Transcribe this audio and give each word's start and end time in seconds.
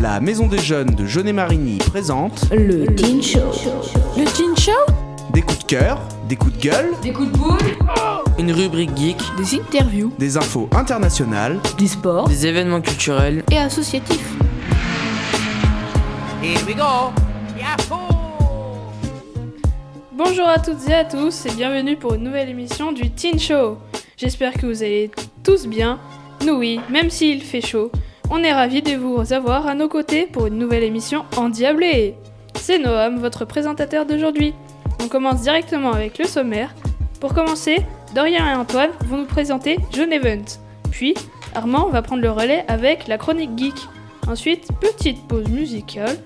La 0.00 0.20
Maison 0.20 0.46
des 0.46 0.58
Jeunes 0.58 0.94
de 0.94 1.06
Jeunet-Marigny 1.06 1.78
présente 1.78 2.44
Le 2.52 2.86
Teen 2.94 3.22
Show. 3.22 3.40
Le 4.16 4.24
Teen 4.24 4.56
Show 4.56 4.70
des 5.32 5.42
coups 5.42 5.58
de 5.58 5.64
cœur, 5.64 6.00
des 6.28 6.36
coups 6.36 6.56
de 6.56 6.62
gueule, 6.62 6.90
Des 7.02 7.12
coups 7.12 7.30
de 7.30 7.36
boule 7.36 7.58
Une 8.38 8.50
rubrique 8.52 8.96
geek, 8.96 9.18
Des 9.36 9.56
interviews 9.56 10.12
des 10.18 10.36
infos 10.36 10.68
internationales. 10.72 11.60
Du 11.76 11.86
sport 11.86 12.28
des 12.28 12.46
événements 12.46 12.80
culturels. 12.80 13.44
et 13.50 13.58
associatifs. 13.58 14.32
Bonjour 20.12 20.48
à 20.48 20.58
toutes 20.58 20.88
et 20.88 20.94
à 20.94 21.04
tous 21.04 21.46
et 21.46 21.50
bienvenue 21.50 21.96
pour 21.96 22.14
une 22.14 22.24
nouvelle 22.24 22.48
émission 22.48 22.92
du 22.92 23.10
Teen 23.10 23.38
Show. 23.38 23.78
J'espère 24.16 24.54
que 24.54 24.66
vous 24.66 24.82
allez 24.82 25.10
tous 25.44 25.66
bien. 25.66 25.98
Nous 26.46 26.54
oui, 26.54 26.80
même 26.90 27.10
s'il 27.10 27.42
fait 27.42 27.60
chaud. 27.60 27.90
On 28.30 28.42
est 28.42 28.52
ravis 28.52 28.82
de 28.82 28.94
vous 28.94 29.32
avoir 29.32 29.66
à 29.66 29.74
nos 29.74 29.88
côtés 29.88 30.26
pour 30.26 30.48
une 30.48 30.58
nouvelle 30.58 30.82
émission 30.82 31.24
endiablée. 31.38 32.14
C'est 32.56 32.78
Noam, 32.78 33.18
votre 33.18 33.46
présentateur 33.46 34.04
d'aujourd'hui. 34.04 34.52
On 35.02 35.08
commence 35.08 35.40
directement 35.40 35.92
avec 35.92 36.18
le 36.18 36.26
sommaire. 36.26 36.74
Pour 37.20 37.32
commencer, 37.32 37.78
Dorian 38.14 38.46
et 38.46 38.54
Antoine 38.54 38.90
vont 39.06 39.16
nous 39.16 39.24
présenter 39.24 39.78
John 39.92 40.12
Event. 40.12 40.44
Puis, 40.90 41.14
Armand 41.54 41.88
va 41.88 42.02
prendre 42.02 42.20
le 42.20 42.30
relais 42.30 42.66
avec 42.68 43.08
la 43.08 43.16
chronique 43.16 43.56
geek. 43.56 43.76
Ensuite, 44.28 44.68
petite 44.78 45.26
pause 45.26 45.48
musicale. 45.48 46.18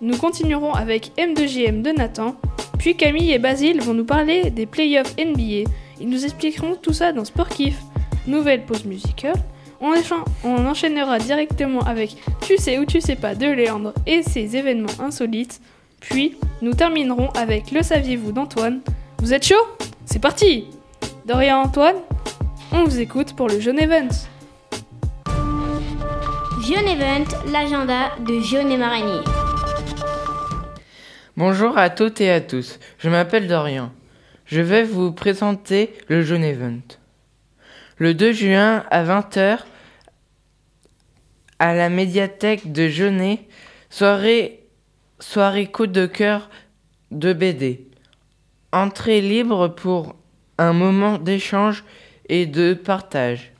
Nous, 0.00 0.16
continuerons 0.16 0.74
avec 0.74 1.10
M2JM 1.18 1.82
de 1.82 1.90
Nathan. 1.90 2.36
Puis 2.78 2.96
Camille 2.96 3.32
et 3.32 3.40
Basile 3.40 3.82
vont 3.82 3.94
nous 3.94 4.04
parler 4.04 4.50
des 4.50 4.64
playoffs 4.64 5.16
NBA. 5.18 5.68
Ils 6.00 6.08
nous 6.08 6.24
expliqueront 6.24 6.76
tout 6.80 6.92
ça 6.92 7.12
dans 7.12 7.24
Sport 7.24 7.48
Kiff. 7.48 7.76
Nouvelle 8.28 8.64
pause 8.64 8.84
musicale. 8.84 9.34
On, 9.82 10.66
enchaînera 10.66 11.18
directement 11.18 11.80
avec 11.80 12.16
Tu 12.42 12.58
sais 12.58 12.78
ou 12.78 12.84
tu 12.84 13.00
sais 13.00 13.16
pas 13.16 13.34
de 13.34 13.46
Léandre 13.46 13.94
et 14.06 14.22
ses 14.22 14.56
événements 14.56 15.00
insolites. 15.00 15.60
Puis 16.00 16.36
nous 16.60 16.74
terminerons 16.74 17.30
avec 17.30 17.70
Le 17.70 17.82
saviez-vous 17.82 18.32
d'Antoine. 18.32 18.80
Vous 19.18 19.32
êtes 19.32 19.46
chaud? 19.46 19.66
C'est 20.04 20.18
parti 20.18 20.66
Dorian 21.24 21.62
Antoine, 21.62 21.96
on 22.72 22.84
vous 22.84 23.00
écoute 23.00 23.34
pour 23.36 23.48
le 23.48 23.60
jeune 23.60 23.78
event. 23.78 24.08
Jeune 26.62 26.88
Event, 26.88 27.24
l'agenda 27.50 28.10
de 28.26 28.40
Jeune 28.40 28.70
et 28.70 28.76
Marigny. 28.76 29.20
Bonjour 31.36 31.78
à 31.78 31.90
toutes 31.90 32.20
et 32.20 32.30
à 32.30 32.40
tous, 32.40 32.78
je 32.98 33.08
m'appelle 33.08 33.46
Dorian. 33.46 33.92
Je 34.46 34.60
vais 34.60 34.82
vous 34.82 35.12
présenter 35.12 35.92
le 36.08 36.22
Jeune 36.22 36.44
Event. 36.44 36.80
Le 37.98 38.14
2 38.14 38.32
juin 38.32 38.84
à 38.90 39.04
20h 39.04 39.58
à 41.60 41.74
la 41.74 41.90
médiathèque 41.90 42.72
de 42.72 42.88
Jeunet, 42.88 43.46
soirée, 43.90 44.64
soirée 45.20 45.66
coup 45.66 45.86
de 45.86 46.06
cœur 46.06 46.48
de 47.12 47.32
BD. 47.32 47.86
Entrée 48.72 49.20
libre 49.20 49.68
pour 49.68 50.16
un 50.58 50.72
moment 50.72 51.18
d'échange 51.18 51.84
et 52.28 52.46
de 52.46 52.72
partage. 52.72 53.52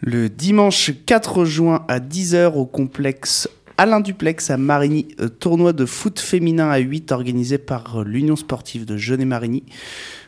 Le 0.00 0.28
dimanche 0.28 0.90
4 1.06 1.44
juin 1.44 1.84
à 1.88 1.98
10h 1.98 2.52
au 2.54 2.66
complexe 2.66 3.48
Alain 3.78 4.00
Duplex 4.00 4.50
à 4.50 4.56
Marigny, 4.56 5.06
euh, 5.20 5.28
tournoi 5.28 5.72
de 5.72 5.86
foot 5.86 6.18
féminin 6.20 6.68
à 6.68 6.78
8 6.78 7.12
organisé 7.12 7.58
par 7.58 8.00
euh, 8.00 8.04
l'Union 8.04 8.34
sportive 8.36 8.84
de 8.84 8.96
Jeunet-Marigny. 8.96 9.64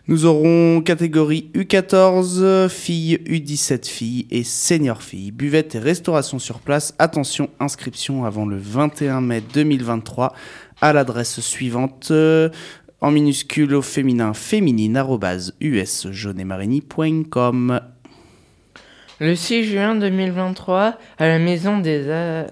Nous 0.07 0.27
aurons 0.27 0.83
catégorie 0.83 1.51
U14, 1.55 2.69
filles, 2.69 3.19
U17 3.27 3.89
filles 3.89 4.27
et 4.31 4.45
senior 4.45 5.03
filles. 5.03 5.31
Buvette 5.31 5.77
et 5.77 5.79
restauration 5.79 6.39
sur 6.39 6.61
place. 6.61 6.95
Attention, 6.99 7.49
inscription 7.61 8.25
avant 8.25 8.45
le 8.45 8.59
21 8.59 9.23
mai 9.23 9.43
2023 9.53 10.35
à 10.81 10.93
l'adresse 10.93 11.41
suivante 11.41 12.09
euh, 12.11 12.51
en 13.01 13.11
minuscule 13.11 13.75
au 13.75 13.83
féminin 13.83 14.35
féminine 14.35 14.97
arobase 14.97 15.55
usjeunet-marigny.com. 15.61 17.81
Le 19.21 19.37
6 19.37 19.65
juin 19.65 19.95
2023, 19.95 20.99
à 21.19 21.29
la 21.29 21.39
maison 21.39 21.79
des, 21.79 22.47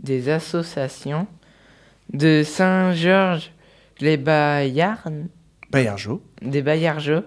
des 0.00 0.28
associations 0.28 1.28
de 2.12 2.42
Saint-Georges-les-Bayards, 2.44 5.08
Bayarjo. 5.70 6.20
des 6.42 6.62
Bayargeaux, 6.62 7.22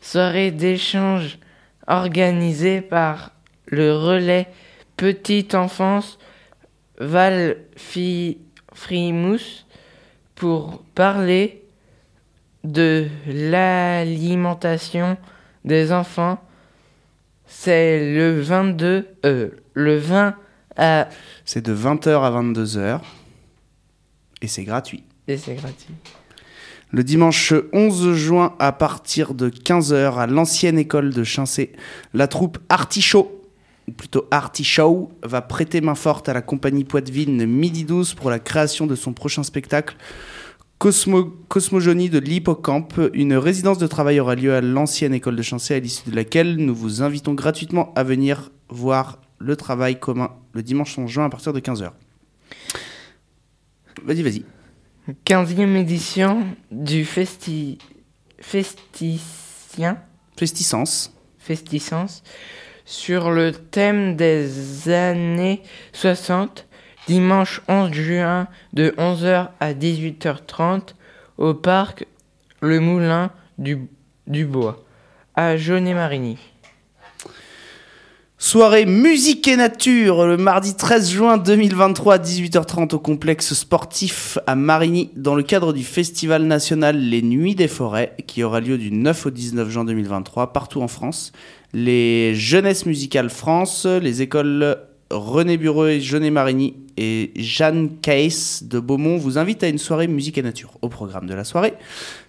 soirée 0.00 0.50
d'échange 0.50 1.38
organisée 1.86 2.80
par 2.80 3.30
le 3.66 3.96
relais 3.96 4.48
Petite 4.96 5.54
Enfance 5.54 6.18
Val 6.98 7.58
Frimousse 8.74 9.66
pour 10.34 10.82
parler 10.94 11.62
de 12.64 13.06
l'alimentation 13.26 15.16
des 15.64 15.92
enfants. 15.92 16.42
C'est 17.46 18.14
le 18.14 18.40
22, 18.40 19.08
euh, 19.24 19.50
le 19.74 19.98
20 19.98 20.36
à... 20.76 21.08
C'est 21.44 21.64
de 21.64 21.74
20h 21.74 22.22
à 22.22 22.30
22h 22.30 23.00
et 24.40 24.48
c'est 24.48 24.64
gratuit. 24.64 25.04
Et 25.28 25.36
c'est 25.36 25.54
gratuit. 25.54 25.94
Le 26.90 27.02
dimanche 27.02 27.54
11 27.72 28.14
juin 28.14 28.54
à 28.58 28.70
partir 28.72 29.32
de 29.32 29.48
15h 29.48 30.18
à 30.18 30.26
l'ancienne 30.26 30.78
école 30.78 31.14
de 31.14 31.24
Chincé, 31.24 31.72
la 32.12 32.28
troupe 32.28 32.58
Artichaut, 32.68 33.40
ou 33.88 33.92
plutôt 33.92 34.26
Artichaut, 34.30 35.10
va 35.22 35.40
prêter 35.40 35.80
main 35.80 35.94
forte 35.94 36.28
à 36.28 36.34
la 36.34 36.42
compagnie 36.42 36.84
Poitevine 36.84 37.46
Midi 37.46 37.84
12 37.84 38.12
pour 38.12 38.28
la 38.28 38.38
création 38.38 38.86
de 38.86 38.94
son 38.94 39.14
prochain 39.14 39.42
spectacle 39.42 39.96
Cosmo, 40.76 41.32
Cosmogonie 41.48 42.10
de 42.10 42.18
l'Hippocampe. 42.18 43.00
Une 43.14 43.36
résidence 43.36 43.78
de 43.78 43.86
travail 43.86 44.20
aura 44.20 44.34
lieu 44.34 44.52
à 44.52 44.60
l'ancienne 44.60 45.14
école 45.14 45.36
de 45.36 45.42
Chancé, 45.42 45.74
à 45.74 45.78
l'issue 45.78 46.10
de 46.10 46.14
laquelle 46.14 46.56
nous 46.56 46.74
vous 46.74 47.02
invitons 47.02 47.32
gratuitement 47.32 47.94
à 47.94 48.02
venir 48.02 48.50
voir 48.68 49.21
le 49.42 49.56
travail 49.56 49.98
commun 49.98 50.30
le 50.52 50.62
dimanche 50.62 50.98
11 50.98 51.10
juin 51.10 51.24
à 51.24 51.28
partir 51.30 51.52
de 51.52 51.60
15h. 51.60 51.90
Vas-y, 54.04 54.22
vas-y. 54.22 54.44
15e 55.26 55.76
édition 55.76 56.46
du 56.70 57.04
festi... 57.04 57.78
Festicien 58.38 59.98
Festicence. 60.36 61.12
Festicence 61.38 62.22
sur 62.84 63.30
le 63.30 63.52
thème 63.52 64.16
des 64.16 64.88
années 64.90 65.62
60, 65.92 66.66
dimanche 67.06 67.62
11 67.68 67.92
juin 67.92 68.48
de 68.72 68.90
11h 68.98 69.50
à 69.60 69.72
18h30 69.72 70.94
au 71.38 71.54
parc 71.54 72.06
Le 72.60 72.80
Moulin 72.80 73.30
du, 73.58 73.88
du 74.26 74.44
Bois 74.44 74.84
à 75.34 75.56
Jaunet-Marigny. 75.56 76.38
Soirée 78.44 78.86
musique 78.86 79.46
et 79.46 79.54
nature 79.54 80.26
le 80.26 80.36
mardi 80.36 80.74
13 80.74 81.12
juin 81.12 81.38
2023 81.38 82.14
à 82.14 82.18
18h30 82.18 82.96
au 82.96 82.98
complexe 82.98 83.54
sportif 83.54 84.36
à 84.48 84.56
Marigny 84.56 85.10
dans 85.14 85.36
le 85.36 85.44
cadre 85.44 85.72
du 85.72 85.84
festival 85.84 86.42
national 86.42 86.98
Les 86.98 87.22
Nuits 87.22 87.54
des 87.54 87.68
Forêts 87.68 88.16
qui 88.26 88.42
aura 88.42 88.58
lieu 88.58 88.78
du 88.78 88.90
9 88.90 89.26
au 89.26 89.30
19 89.30 89.70
juin 89.70 89.84
2023 89.84 90.52
partout 90.52 90.82
en 90.82 90.88
France. 90.88 91.30
Les 91.72 92.34
Jeunesses 92.34 92.84
Musicales 92.84 93.30
France, 93.30 93.86
les 93.86 94.22
écoles 94.22 94.76
René 95.12 95.56
Bureux 95.56 95.90
et 95.90 96.00
Jeunet 96.00 96.30
Marigny 96.30 96.74
et 96.96 97.30
Jeanne 97.36 97.90
Caes 98.02 98.62
de 98.62 98.80
Beaumont 98.80 99.18
vous 99.18 99.38
invitent 99.38 99.62
à 99.62 99.68
une 99.68 99.78
soirée 99.78 100.08
musique 100.08 100.36
et 100.36 100.42
nature. 100.42 100.78
Au 100.82 100.88
programme 100.88 101.26
de 101.26 101.34
la 101.34 101.44
soirée, 101.44 101.74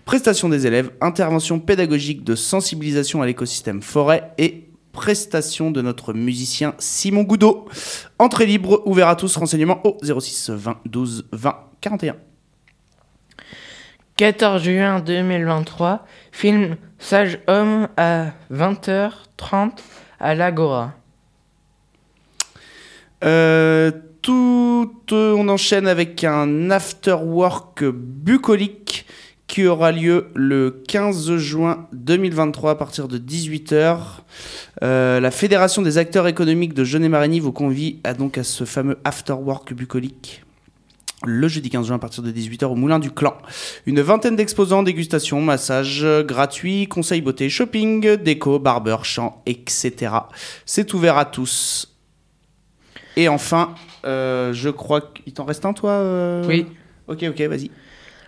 prestation 0.05 0.47
des 0.47 0.67
élèves, 0.67 0.91
intervention 1.01 1.59
pédagogique 1.59 2.23
de 2.23 2.35
sensibilisation 2.35 3.23
à 3.23 3.25
l'écosystème 3.25 3.81
forêt 3.81 4.31
et 4.37 4.62
prestation 4.93 5.71
de 5.71 5.81
notre 5.81 6.13
musicien 6.13 6.75
Simon 6.77 7.23
Goudot. 7.23 7.67
Entrée 8.19 8.45
libre, 8.45 8.81
ouvert 8.85 9.09
à 9.09 9.17
tous, 9.17 9.35
renseignements 9.35 9.81
au 9.85 9.97
06 10.01 10.51
20 10.51 10.79
12 10.85 11.27
20 11.33 11.55
41. 11.81 12.15
14 14.15 14.63
juin 14.63 14.99
2023, 14.99 16.05
film 16.31 16.77
Sage 16.99 17.39
Homme 17.47 17.89
à 17.97 18.27
20h30 18.53 19.71
à 20.19 20.35
l'Agora. 20.35 20.93
Euh, 23.23 23.91
tout, 24.21 24.93
euh, 25.11 25.33
on 25.35 25.49
enchaîne 25.49 25.87
avec 25.87 26.23
un 26.23 26.69
after 26.69 27.17
work 27.23 27.83
bucolique 27.83 29.02
qui 29.53 29.67
aura 29.67 29.91
lieu 29.91 30.29
le 30.33 30.81
15 30.87 31.37
juin 31.37 31.87
2023 31.93 32.71
à 32.71 32.75
partir 32.75 33.07
de 33.07 33.19
18h. 33.19 33.99
Euh, 34.81 35.19
la 35.19 35.29
Fédération 35.29 35.83
des 35.83 35.99
acteurs 35.99 36.27
économiques 36.27 36.73
de 36.73 36.83
Jeunet-Marigny 36.83 37.39
vous 37.39 37.51
convie 37.51 37.99
à 38.03 38.15
donc 38.15 38.39
à 38.39 38.43
ce 38.43 38.63
fameux 38.63 38.97
after 39.03 39.33
work 39.33 39.71
bucolique 39.75 40.41
le 41.23 41.47
jeudi 41.47 41.69
15 41.69 41.85
juin 41.85 41.97
à 41.97 41.99
partir 41.99 42.23
de 42.23 42.31
18h 42.31 42.65
au 42.65 42.73
Moulin 42.73 42.97
du 42.97 43.11
Clan. 43.11 43.37
Une 43.85 44.01
vingtaine 44.01 44.35
d'exposants, 44.35 44.81
dégustations, 44.81 45.39
massages 45.39 46.03
gratuits, 46.23 46.87
conseils 46.87 47.21
beauté, 47.21 47.47
shopping, 47.47 48.15
déco, 48.15 48.57
barber, 48.57 48.97
chant, 49.03 49.43
etc. 49.45 50.13
C'est 50.65 50.95
ouvert 50.95 51.19
à 51.19 51.25
tous. 51.25 51.95
Et 53.17 53.27
enfin, 53.27 53.75
euh, 54.03 54.51
je 54.51 54.69
crois 54.69 55.01
qu'il 55.01 55.31
t'en 55.33 55.45
reste 55.45 55.63
un, 55.63 55.73
toi 55.73 55.91
euh 55.91 56.43
Oui. 56.47 56.65
Ok, 57.07 57.23
ok, 57.29 57.41
vas-y. 57.41 57.69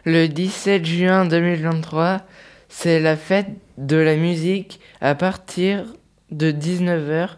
Le 0.06 0.28
17 0.28 0.86
juin 0.86 1.26
2023, 1.26 2.22
c'est 2.70 3.00
la 3.00 3.18
fête 3.18 3.48
de 3.78 3.98
la 3.98 4.16
musique 4.16 4.80
à 5.02 5.16
partir 5.16 5.86
de 6.32 6.52
19h, 6.52 7.30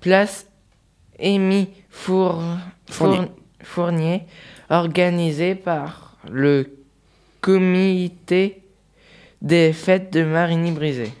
place 0.00 0.46
Émy 1.18 1.68
Four- 1.90 2.42
Fournier. 2.90 3.16
Fourn- 3.16 3.28
Fournier, 3.64 4.22
organisée 4.70 5.54
par 5.54 6.16
le 6.30 6.76
comité 7.40 8.62
des 9.40 9.72
fêtes 9.72 10.12
de 10.12 10.24
Marigny-Brisée. 10.24 11.12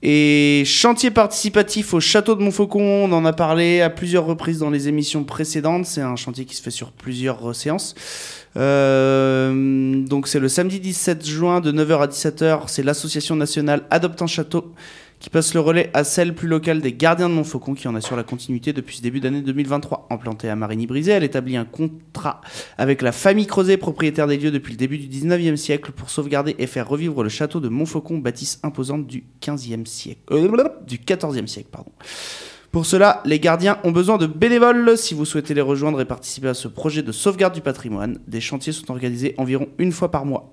Et 0.00 0.62
chantier 0.64 1.10
participatif 1.10 1.92
au 1.92 1.98
château 2.00 2.34
de 2.36 2.42
Montfaucon, 2.42 2.80
on 2.80 3.12
en 3.12 3.24
a 3.24 3.32
parlé 3.32 3.80
à 3.80 3.90
plusieurs 3.90 4.24
reprises 4.26 4.60
dans 4.60 4.70
les 4.70 4.86
émissions 4.88 5.24
précédentes. 5.24 5.86
C'est 5.86 6.02
un 6.02 6.14
chantier 6.16 6.44
qui 6.44 6.54
se 6.54 6.62
fait 6.62 6.70
sur 6.70 6.92
plusieurs 6.92 7.50
euh, 7.50 7.52
séances. 7.52 7.94
Euh, 8.58 10.02
donc 10.02 10.26
c'est 10.26 10.40
le 10.40 10.48
samedi 10.48 10.80
17 10.80 11.24
juin 11.24 11.60
de 11.60 11.72
9h 11.72 12.02
à 12.02 12.06
17h. 12.06 12.62
C'est 12.66 12.82
l'association 12.82 13.36
nationale 13.36 13.84
Adopte 13.90 14.20
un 14.22 14.26
château 14.26 14.74
qui 15.20 15.30
passe 15.30 15.54
le 15.54 15.60
relais 15.60 15.90
à 15.94 16.04
celle 16.04 16.34
plus 16.34 16.48
locale 16.48 16.80
des 16.80 16.92
gardiens 16.92 17.28
de 17.28 17.34
Montfaucon 17.34 17.74
qui 17.74 17.88
en 17.88 17.94
assure 17.94 18.16
la 18.16 18.22
continuité 18.22 18.72
depuis 18.72 18.96
ce 18.96 19.02
début 19.02 19.20
d'année 19.20 19.42
2023. 19.42 20.06
Implantée 20.10 20.48
à 20.48 20.56
Marigny-Brisée, 20.56 21.12
elle 21.12 21.24
établit 21.24 21.56
un 21.56 21.64
contrat 21.64 22.40
avec 22.76 23.02
la 23.02 23.12
famille 23.12 23.46
Creuset, 23.46 23.76
propriétaire 23.76 24.26
des 24.26 24.36
lieux 24.36 24.50
depuis 24.50 24.72
le 24.72 24.78
début 24.78 24.98
du 24.98 25.08
19e 25.08 25.56
siècle, 25.56 25.90
pour 25.92 26.10
sauvegarder 26.10 26.54
et 26.58 26.66
faire 26.66 26.88
revivre 26.88 27.22
le 27.22 27.28
château 27.28 27.58
de 27.58 27.68
Montfaucon, 27.68 28.18
bâtisse 28.18 28.60
imposante 28.62 29.06
du 29.06 29.24
15e 29.42 29.86
siècle. 29.86 30.20
euh, 30.30 30.68
du 30.86 30.98
14e 30.98 31.46
siècle, 31.46 31.68
pardon. 31.72 31.90
Pour 32.70 32.84
cela, 32.84 33.22
les 33.24 33.40
gardiens 33.40 33.78
ont 33.82 33.92
besoin 33.92 34.18
de 34.18 34.26
bénévoles. 34.26 34.98
Si 34.98 35.14
vous 35.14 35.24
souhaitez 35.24 35.54
les 35.54 35.62
rejoindre 35.62 36.00
et 36.00 36.04
participer 36.04 36.48
à 36.48 36.54
ce 36.54 36.68
projet 36.68 37.02
de 37.02 37.12
sauvegarde 37.12 37.54
du 37.54 37.62
patrimoine, 37.62 38.18
des 38.26 38.40
chantiers 38.40 38.72
sont 38.72 38.90
organisés 38.90 39.34
environ 39.38 39.68
une 39.78 39.92
fois 39.92 40.10
par 40.10 40.26
mois. 40.26 40.52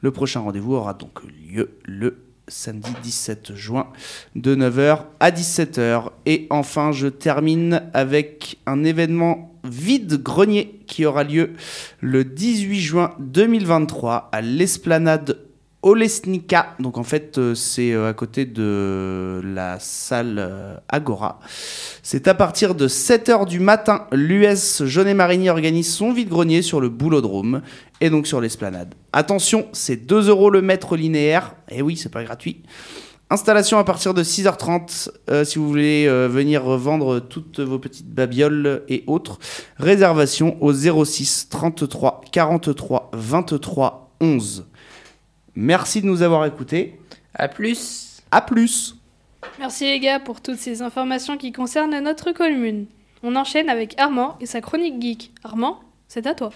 Le 0.00 0.10
prochain 0.10 0.40
rendez-vous 0.40 0.74
aura 0.74 0.94
donc 0.94 1.20
lieu 1.50 1.78
le 1.84 2.24
samedi 2.48 2.90
17 3.02 3.54
juin 3.54 3.88
de 4.36 4.54
9h 4.54 5.00
à 5.20 5.30
17h. 5.30 6.10
Et 6.26 6.46
enfin, 6.50 6.92
je 6.92 7.08
termine 7.08 7.82
avec 7.92 8.58
un 8.66 8.84
événement 8.84 9.54
vide-grenier 9.64 10.80
qui 10.86 11.06
aura 11.06 11.24
lieu 11.24 11.52
le 12.00 12.24
18 12.24 12.80
juin 12.80 13.14
2023 13.18 14.28
à 14.32 14.40
l'esplanade 14.40 15.43
Olesnica. 15.84 16.74
Donc 16.80 16.96
en 16.96 17.04
fait, 17.04 17.36
euh, 17.36 17.54
c'est 17.54 17.92
euh, 17.92 18.08
à 18.08 18.14
côté 18.14 18.46
de 18.46 19.42
la 19.44 19.78
salle 19.78 20.36
euh, 20.38 20.76
Agora. 20.88 21.38
C'est 22.02 22.26
à 22.26 22.34
partir 22.34 22.74
de 22.74 22.88
7h 22.88 23.46
du 23.46 23.60
matin, 23.60 24.06
l'US 24.10 24.82
Jeunet 24.86 25.12
Marigny 25.12 25.50
organise 25.50 25.92
son 25.92 26.12
vide-grenier 26.12 26.62
sur 26.62 26.80
le 26.80 26.88
boulodrome 26.88 27.60
et 28.00 28.08
donc 28.08 28.26
sur 28.26 28.40
l'esplanade. 28.40 28.94
Attention, 29.12 29.66
c'est 29.72 30.06
2 30.06 30.30
euros 30.30 30.48
le 30.48 30.62
mètre 30.62 30.96
linéaire. 30.96 31.54
Et 31.70 31.82
oui, 31.82 31.98
c'est 31.98 32.10
pas 32.10 32.24
gratuit. 32.24 32.62
Installation 33.28 33.78
à 33.78 33.84
partir 33.84 34.14
de 34.14 34.22
6h30 34.22 35.10
euh, 35.28 35.44
si 35.44 35.58
vous 35.58 35.68
voulez 35.68 36.08
venir 36.28 36.64
vendre 36.64 37.20
toutes 37.20 37.60
vos 37.60 37.78
petites 37.78 38.08
babioles 38.08 38.84
et 38.88 39.04
autres. 39.06 39.38
Réservation 39.76 40.56
au 40.62 40.72
06 40.72 41.48
33 41.50 42.22
43 42.32 43.10
23 43.12 44.16
11. 44.20 44.64
Merci 45.56 46.02
de 46.02 46.06
nous 46.06 46.22
avoir 46.22 46.44
écoutés. 46.46 46.98
À 47.34 47.48
plus 47.48 48.22
À 48.30 48.40
plus 48.40 48.96
Merci 49.58 49.84
les 49.84 50.00
gars 50.00 50.18
pour 50.20 50.40
toutes 50.40 50.58
ces 50.58 50.82
informations 50.82 51.36
qui 51.36 51.52
concernent 51.52 51.98
notre 52.00 52.32
commune. 52.32 52.86
On 53.22 53.36
enchaîne 53.36 53.68
avec 53.68 53.94
Armand 53.98 54.36
et 54.40 54.46
sa 54.46 54.60
chronique 54.60 55.00
geek. 55.00 55.32
Armand, 55.44 55.80
c'est 56.08 56.26
à 56.26 56.34
toi. 56.34 56.50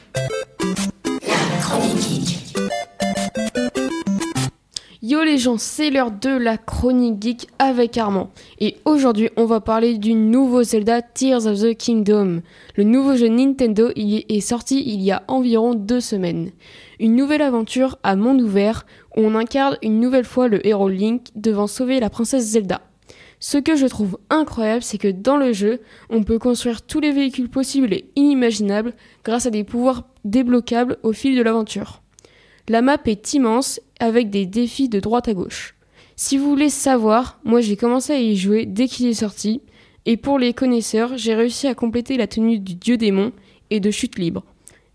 Yo 5.00 5.22
les 5.22 5.38
gens, 5.38 5.58
c'est 5.58 5.90
l'heure 5.90 6.10
de 6.10 6.30
la 6.30 6.58
chronique 6.58 7.22
geek 7.22 7.46
avec 7.60 7.96
Armand. 7.96 8.30
Et 8.58 8.78
aujourd'hui, 8.84 9.30
on 9.36 9.44
va 9.44 9.60
parler 9.60 9.96
du 9.96 10.12
nouveau 10.14 10.64
Zelda 10.64 11.02
Tears 11.02 11.46
of 11.46 11.60
the 11.60 11.76
Kingdom. 11.76 12.42
Le 12.74 12.82
nouveau 12.82 13.14
jeu 13.14 13.28
Nintendo 13.28 13.90
est 13.94 14.40
sorti 14.40 14.82
il 14.84 15.00
y 15.00 15.12
a 15.12 15.22
environ 15.28 15.74
deux 15.74 16.00
semaines. 16.00 16.50
Une 16.98 17.14
nouvelle 17.14 17.42
aventure 17.42 17.96
à 18.02 18.16
monde 18.16 18.40
ouvert 18.40 18.86
où 19.16 19.20
on 19.20 19.36
incarne 19.36 19.78
une 19.82 20.00
nouvelle 20.00 20.24
fois 20.24 20.48
le 20.48 20.66
héros 20.66 20.88
Link 20.88 21.28
devant 21.36 21.68
sauver 21.68 22.00
la 22.00 22.10
princesse 22.10 22.46
Zelda. 22.46 22.80
Ce 23.38 23.56
que 23.56 23.76
je 23.76 23.86
trouve 23.86 24.18
incroyable, 24.30 24.82
c'est 24.82 24.98
que 24.98 25.06
dans 25.06 25.36
le 25.36 25.52
jeu, 25.52 25.80
on 26.10 26.24
peut 26.24 26.40
construire 26.40 26.82
tous 26.82 26.98
les 26.98 27.12
véhicules 27.12 27.48
possibles 27.48 27.94
et 27.94 28.10
inimaginables 28.16 28.94
grâce 29.22 29.46
à 29.46 29.50
des 29.50 29.62
pouvoirs 29.62 30.08
débloquables 30.24 30.98
au 31.04 31.12
fil 31.12 31.36
de 31.36 31.42
l'aventure. 31.42 32.02
La 32.68 32.82
map 32.82 32.98
est 33.06 33.32
immense 33.32 33.80
avec 33.98 34.28
des 34.28 34.44
défis 34.44 34.90
de 34.90 35.00
droite 35.00 35.26
à 35.28 35.32
gauche. 35.32 35.74
Si 36.16 36.36
vous 36.36 36.50
voulez 36.50 36.68
savoir, 36.68 37.40
moi 37.42 37.62
j'ai 37.62 37.76
commencé 37.76 38.12
à 38.12 38.20
y 38.20 38.36
jouer 38.36 38.66
dès 38.66 38.88
qu'il 38.88 39.06
est 39.06 39.14
sorti, 39.14 39.62
et 40.04 40.18
pour 40.18 40.38
les 40.38 40.52
connaisseurs, 40.52 41.16
j'ai 41.16 41.34
réussi 41.34 41.66
à 41.66 41.74
compléter 41.74 42.18
la 42.18 42.26
tenue 42.26 42.58
du 42.58 42.74
dieu 42.74 42.98
démon 42.98 43.32
et 43.70 43.80
de 43.80 43.90
chute 43.90 44.18
libre. 44.18 44.44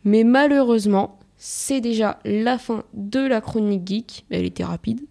Mais 0.04 0.24
malheureusement, 0.24 1.18
c'est 1.38 1.82
déjà 1.82 2.20
la 2.26 2.60
fin 2.60 2.84
de 2.94 3.20
la 3.20 3.42
chronique 3.42 3.88
geek, 3.88 4.26
elle 4.30 4.46
était 4.46 4.64
rapide. 4.64 5.02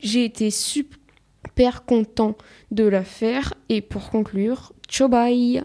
J'ai 0.00 0.24
été 0.24 0.50
super 0.50 1.84
content 1.84 2.36
de 2.70 2.84
la 2.84 3.04
faire, 3.04 3.52
et 3.68 3.82
pour 3.82 4.08
conclure, 4.08 4.72
ciao 4.88 5.08
bye 5.08 5.62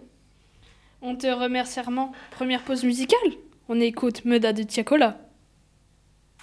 On 1.01 1.15
te 1.15 1.27
remercie 1.27 1.79
Armand. 1.79 2.11
Première 2.31 2.63
pause 2.63 2.83
musicale? 2.83 3.31
On 3.69 3.79
écoute 3.79 4.25
Meda 4.25 4.51
de 4.51 4.63
Tiakola. 4.63 5.22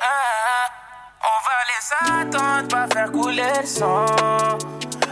On 0.03 1.39
va 1.47 1.59
les 1.69 2.23
attendre, 2.23 2.69
pas 2.69 2.87
faire 2.93 3.13
couler 3.13 3.43
le 3.61 3.67
sang. 3.67 4.07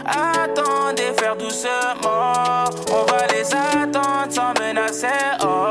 Attendez, 0.05 1.13
faire 1.19 1.35
doucement. 1.35 2.63
On 2.91 3.03
va 3.05 3.27
les 3.27 3.53
attendre 3.53 4.31
sans 4.31 4.53
menacer. 4.59 5.07
Oh. 5.41 5.69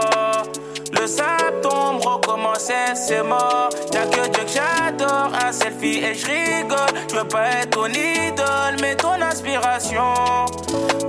Le 0.92 1.06
sable 1.06 1.60
tombe, 1.62 2.04
recommencer, 2.04 2.94
c'est 2.94 3.22
mort. 3.22 3.70
Y'a 3.92 4.06
que 4.06 4.28
Dieu 4.28 4.44
que 4.44 4.48
j'adore, 4.48 5.32
un 5.44 5.52
selfie 5.52 5.98
et 6.04 6.14
je 6.14 6.26
rigole. 6.26 6.78
Je 7.10 7.16
veux 7.16 7.28
pas 7.28 7.48
être 7.48 7.70
ton 7.70 7.86
idole, 7.86 8.76
mais 8.80 8.94
ton 8.96 9.20
inspiration. 9.20 10.14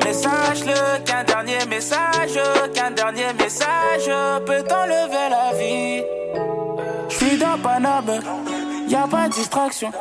Mais 0.04 0.14
sache-le 0.14 1.04
qu'un 1.06 1.24
dernier 1.24 1.66
message, 1.68 2.40
qu'un 2.74 2.92
dernier 2.92 3.34
message 3.34 4.10
peut 4.46 4.64
t'enlever 4.64 5.30
la 5.30 5.54
vie. 5.58 6.19
Dans 7.40 7.46
y 8.88 8.96
a 8.96 9.08
pas 9.08 9.30
de 9.30 9.34
distraction. 9.34 9.92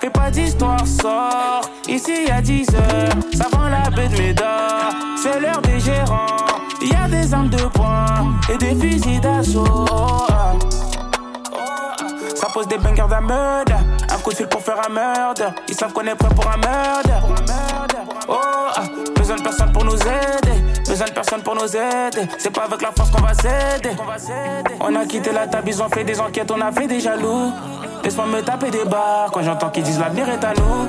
Fais 0.00 0.08
pas 0.08 0.30
d'histoire, 0.30 0.86
sort. 0.86 1.60
Ici 1.88 2.24
y'a 2.26 2.40
10 2.40 2.68
heures, 2.74 3.12
ça 3.34 3.48
vend 3.52 3.68
la 3.68 3.90
baie 3.90 4.08
de 4.08 4.16
Médard. 4.16 4.94
C'est 5.16 5.38
l'heure 5.40 5.60
des 5.60 5.78
gérants. 5.78 6.26
Y 6.80 6.94
a 6.94 7.08
des 7.08 7.34
armes 7.34 7.50
de 7.50 7.62
poing 7.66 8.34
et 8.48 8.56
des 8.56 8.74
fusils 8.74 9.20
d'assaut. 9.20 9.86
Ça 12.34 12.48
pose 12.54 12.66
des 12.68 12.78
bangers 12.78 13.08
d'un 13.08 13.20
Ils 15.68 15.74
savent 15.74 15.92
qu'on 15.92 16.02
est 16.02 16.14
prêt 16.14 16.28
pour 16.34 16.46
un 16.50 16.56
meurtre. 16.56 17.10
Oh, 18.28 18.34
ah. 18.74 18.82
Besoin 19.16 19.36
de 19.36 19.42
personne 19.42 19.72
pour 19.72 19.84
nous 19.84 19.96
aider. 19.96 20.62
Besoin 20.88 21.06
de 21.06 21.12
personne 21.12 21.42
pour 21.42 21.54
nous 21.54 21.76
aider. 21.76 22.28
C'est 22.38 22.50
pas 22.50 22.64
avec 22.64 22.82
la 22.82 22.90
force 22.90 23.10
qu'on 23.10 23.22
va 23.22 23.34
s'aider. 23.34 23.90
On 24.80 24.94
a 24.96 25.04
quitté 25.04 25.30
la 25.32 25.46
table, 25.46 25.68
ils 25.68 25.82
ont 25.82 25.88
fait 25.88 26.04
des 26.04 26.20
enquêtes, 26.20 26.50
on 26.50 26.60
a 26.60 26.72
fait 26.72 26.86
des 26.86 27.00
jaloux. 27.00 27.52
Laisse-moi 28.02 28.26
me 28.26 28.40
taper 28.42 28.70
des 28.70 28.84
barres 28.84 29.30
quand 29.32 29.42
j'entends 29.42 29.70
qu'ils 29.70 29.84
disent 29.84 30.00
l'avenir 30.00 30.28
est 30.28 30.44
à 30.44 30.52
nous. 30.54 30.86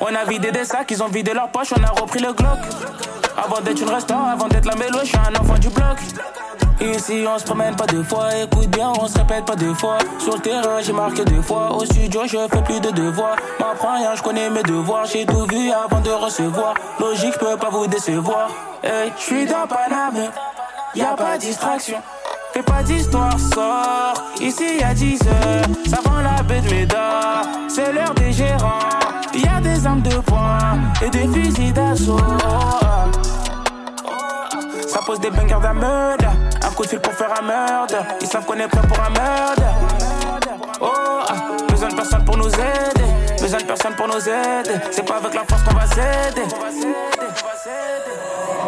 On 0.00 0.14
a 0.14 0.24
vidé 0.24 0.50
des 0.52 0.64
sacs, 0.64 0.90
ils 0.90 1.02
ont 1.02 1.08
vidé 1.08 1.32
leurs 1.34 1.50
poches, 1.50 1.72
on 1.76 1.82
a 1.82 1.90
repris 2.00 2.20
le 2.20 2.32
Glock. 2.32 2.58
Avant 3.36 3.60
d'être 3.60 3.80
une 3.80 3.90
restant, 3.90 4.26
avant 4.26 4.48
d'être 4.48 4.66
la 4.66 4.76
mélo, 4.76 4.98
je 5.02 5.08
suis 5.08 5.18
un 5.18 5.40
enfant 5.40 5.58
du 5.58 5.68
bloc. 5.68 5.98
Ici 6.80 7.24
on 7.28 7.38
se 7.38 7.44
promène 7.44 7.76
pas 7.76 7.86
deux 7.86 8.02
fois, 8.02 8.34
écoute 8.34 8.68
bien, 8.68 8.90
on 8.98 9.06
se 9.06 9.18
répète 9.18 9.44
pas 9.44 9.54
deux 9.54 9.74
fois. 9.74 9.98
Sur 10.18 10.34
le 10.34 10.40
terrain 10.40 10.80
j'ai 10.80 10.92
marqué 10.92 11.24
deux 11.24 11.42
fois, 11.42 11.72
au 11.72 11.84
studio 11.84 12.22
je 12.24 12.38
fais 12.50 12.62
plus 12.62 12.80
de 12.80 12.90
devoirs. 12.90 13.36
M'apprends 13.58 13.96
rien, 13.96 14.14
je 14.14 14.22
connais 14.22 14.48
mes 14.48 14.62
devoirs, 14.62 15.04
j'ai 15.04 15.26
tout 15.26 15.46
vu 15.46 15.70
avant 15.70 16.00
de 16.00 16.10
recevoir. 16.10 16.74
Logique, 16.98 17.36
peux 17.38 17.56
pas 17.56 17.68
vous 17.70 17.86
décevoir. 17.86 18.48
Hey, 18.82 19.12
je 19.18 19.22
suis 19.22 19.46
dans 19.46 19.66
Paname, 19.66 20.30
y 20.94 21.02
a 21.02 21.14
pas 21.14 21.36
distraction. 21.36 21.98
Fais 22.52 22.62
pas 22.62 22.82
d'histoire, 22.82 23.38
sort. 23.38 24.14
Ici 24.40 24.78
y 24.80 24.82
a 24.82 24.92
10 24.92 25.20
heures, 25.22 25.66
ça 25.88 25.98
vend 26.02 26.20
la 26.20 26.42
baie 26.42 26.60
de 26.60 26.70
Médard. 26.70 27.42
C'est 27.68 27.92
l'heure 27.92 28.14
des 28.14 28.32
gérants. 28.32 28.80
Y 29.34 29.46
a 29.46 29.60
des 29.60 29.86
armes 29.86 30.02
de 30.02 30.16
poing 30.18 30.58
et 31.00 31.10
des 31.10 31.28
fusils 31.28 31.72
d'assaut. 31.72 32.18
Ça 34.88 35.00
pose 35.06 35.20
des 35.20 35.30
bangers 35.30 35.72
meurtre. 35.74 36.26
Un 36.62 36.70
coup 36.70 36.82
de 36.84 36.88
fil 36.88 37.00
pour 37.00 37.12
faire 37.12 37.32
un 37.38 37.42
meurtre. 37.42 37.96
Ils 38.20 38.26
savent 38.26 38.44
qu'on 38.44 38.54
est 38.54 38.68
prêt 38.68 38.86
pour 38.86 38.98
un 39.00 39.10
meurtre. 39.10 39.62
Oh, 40.80 40.88
ah. 41.28 41.56
besoin 41.68 41.88
de 41.88 41.94
personne 41.94 42.24
pour 42.24 42.36
nous 42.36 42.48
aider. 42.48 43.40
Besoin 43.40 43.58
de 43.58 43.64
personne 43.64 43.94
pour 43.94 44.08
nous 44.08 44.28
aider. 44.28 44.78
C'est 44.90 45.06
pas 45.06 45.16
avec 45.16 45.34
la 45.34 45.44
force 45.44 45.62
qu'on 45.62 45.74
va 45.74 45.86
s'aider. 45.86 46.46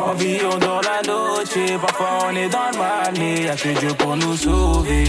On 0.07 0.15
vit, 0.15 0.39
on 0.45 0.59
dort 0.59 0.81
la 0.83 1.01
noche, 1.07 1.79
parfois 1.81 2.27
on 2.29 2.37
est 2.37 2.49
dans 2.49 2.71
le 2.73 2.79
mal, 2.79 3.15
mais 3.19 3.43
y'a 3.45 3.55
que 3.55 3.69
Dieu 3.69 3.95
pour 3.95 4.17
nous 4.17 4.37
sauver. 4.37 5.05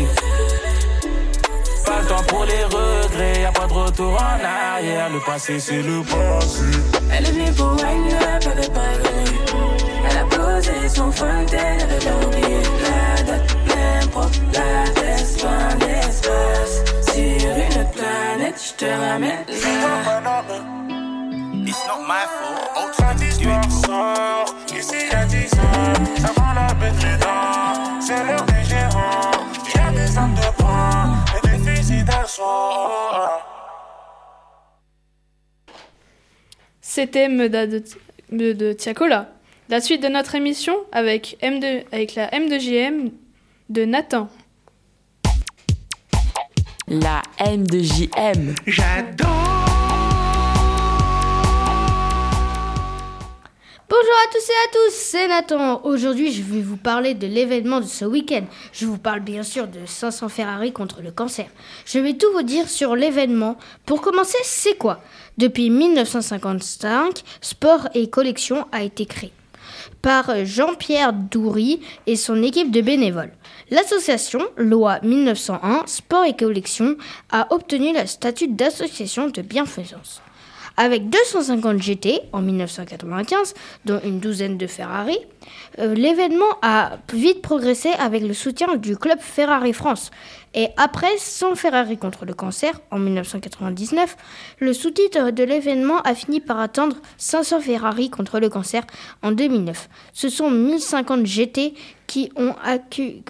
Pas 1.86 2.00
le 2.00 2.08
temps 2.08 2.24
pour 2.28 2.46
les 2.46 2.64
regrets, 2.64 3.42
y'a 3.42 3.52
pas 3.52 3.68
de 3.68 3.74
retour 3.74 4.14
en 4.14 4.76
arrière, 4.76 5.10
le 5.10 5.20
passé 5.20 5.60
c'est 5.60 5.82
le 5.82 6.02
passé. 6.04 6.64
Elle 7.12 7.26
est 7.26 7.32
venue 7.32 7.52
pour 7.52 7.76
elle 7.80 8.70
pas. 8.72 9.03
A 10.66 10.90
son 10.90 11.12
fontaine, 11.12 11.88
pas 11.88 12.26
oublier 12.26 12.62
la 12.84 13.24
date, 13.24 13.58
l'impro, 13.68 14.22
la 14.54 14.90
tête, 14.92 15.42
loin 15.44 15.76
d'espace. 15.76 16.84
Sur 17.12 17.52
une 17.52 17.92
planète, 17.92 18.56
je 18.58 18.74
te 18.74 18.86
ramène 18.86 19.46
là. 19.48 20.44
It's 21.66 21.86
not 21.88 22.02
my 22.08 22.26
fault, 22.28 22.70
oh, 22.76 22.92
give 23.18 23.50
it 23.50 23.64
to 24.68 24.76
Ici 24.76 24.96
y'a 25.12 25.26
10 25.26 25.54
ans, 25.54 26.22
ça 26.22 26.30
prend 26.36 26.54
la 26.54 26.74
bête 26.76 26.94
les 27.04 27.18
dents. 27.18 28.02
C'est 28.02 28.24
l'heure 28.24 28.46
des 28.46 28.64
gérants. 28.64 29.32
Y'a 29.76 29.92
des 29.92 30.18
âmes 30.18 30.36
de 30.36 30.62
poing 30.62 31.16
et 31.38 31.48
des 31.48 31.58
fusils 31.76 32.06
d'assaut. 32.06 32.44
C'était 36.82 37.28
Meda 37.28 37.66
de, 37.68 37.84
de, 38.32 38.54
de 38.54 38.74
Tiakola. 38.74 39.33
La 39.70 39.80
suite 39.80 40.04
de 40.04 40.10
notre 40.10 40.36
émission 40.36 40.76
avec, 40.92 41.38
M2, 41.42 41.86
avec 41.94 42.16
la 42.16 42.30
M2JM 42.32 43.12
de 43.70 43.86
Nathan. 43.86 44.28
La 46.90 47.22
M2JM. 47.40 48.56
Bonjour 53.90 54.14
à 54.22 54.32
tous 54.34 54.50
et 54.50 54.52
à 54.52 54.72
tous, 54.74 54.94
c'est 54.96 55.28
Nathan. 55.30 55.82
Aujourd'hui, 55.86 56.34
je 56.34 56.42
vais 56.42 56.62
vous 56.62 56.76
parler 56.76 57.14
de 57.14 57.26
l'événement 57.26 57.80
de 57.80 57.86
ce 57.86 58.04
week-end. 58.04 58.44
Je 58.74 58.86
vous 58.86 58.98
parle 58.98 59.22
bien 59.22 59.44
sûr 59.44 59.70
de 59.70 59.86
500 59.86 60.28
Ferrari 60.28 60.74
contre 60.74 61.02
le 61.02 61.12
cancer. 61.12 61.46
Je 61.86 62.00
vais 62.00 62.16
tout 62.16 62.32
vous 62.34 62.44
dire 62.44 62.68
sur 62.68 62.98
l'événement. 62.98 63.56
Pour 63.86 64.02
commencer, 64.02 64.40
c'est 64.44 64.78
quoi? 64.78 65.02
Depuis 65.38 65.70
1955, 65.70 67.24
Sport 67.40 67.88
et 67.94 68.10
Collection 68.10 68.68
a 68.74 68.84
été 68.84 69.06
créé 69.06 69.32
par 70.02 70.46
Jean-Pierre 70.46 71.14
Doury 71.14 71.82
et 72.08 72.16
son 72.16 72.42
équipe 72.44 72.72
de 72.72 72.82
bénévoles. 72.82 73.34
L'association, 73.72 74.42
loi 74.58 75.00
1901, 75.04 75.84
Sport 75.86 76.26
et 76.26 76.36
Collection, 76.36 76.96
a 77.32 77.48
obtenu 77.54 77.94
le 77.94 78.06
statut 78.06 78.48
d'association 78.48 79.30
de 79.30 79.42
bienfaisance. 79.42 80.22
Avec 80.76 81.10
250 81.10 81.82
GT 81.82 82.22
en 82.32 82.42
1995, 82.42 83.54
dont 83.86 84.00
une 84.04 84.20
douzaine 84.20 84.58
de 84.58 84.66
Ferrari, 84.66 85.18
euh, 85.80 85.94
l'événement 85.96 86.58
a 86.62 86.98
vite 87.14 87.42
progressé 87.42 87.90
avec 88.00 88.24
le 88.24 88.34
soutien 88.34 88.76
du 88.76 88.98
club 88.98 89.20
Ferrari 89.20 89.74
France. 89.74 90.12
Et 90.54 90.68
après 90.78 91.18
100 91.18 91.56
Ferrari 91.56 91.98
contre 91.98 92.26
le 92.26 92.34
cancer 92.34 92.80
en 92.92 93.00
1999, 93.00 94.16
le 94.60 94.74
sous-titre 94.74 95.32
de 95.32 95.44
l'événement 95.44 96.02
a 96.02 96.14
fini 96.14 96.40
par 96.40 96.60
atteindre 96.60 96.98
500 97.18 97.62
Ferrari 97.62 98.10
contre 98.10 98.40
le 98.40 98.50
cancer 98.50 98.84
en 99.24 99.32
2009. 99.32 99.90
Ce 100.14 100.30
sont 100.30 100.52
1050 100.52 101.26
GT 101.26 101.74
qui 102.06 102.32
ont, 102.36 102.54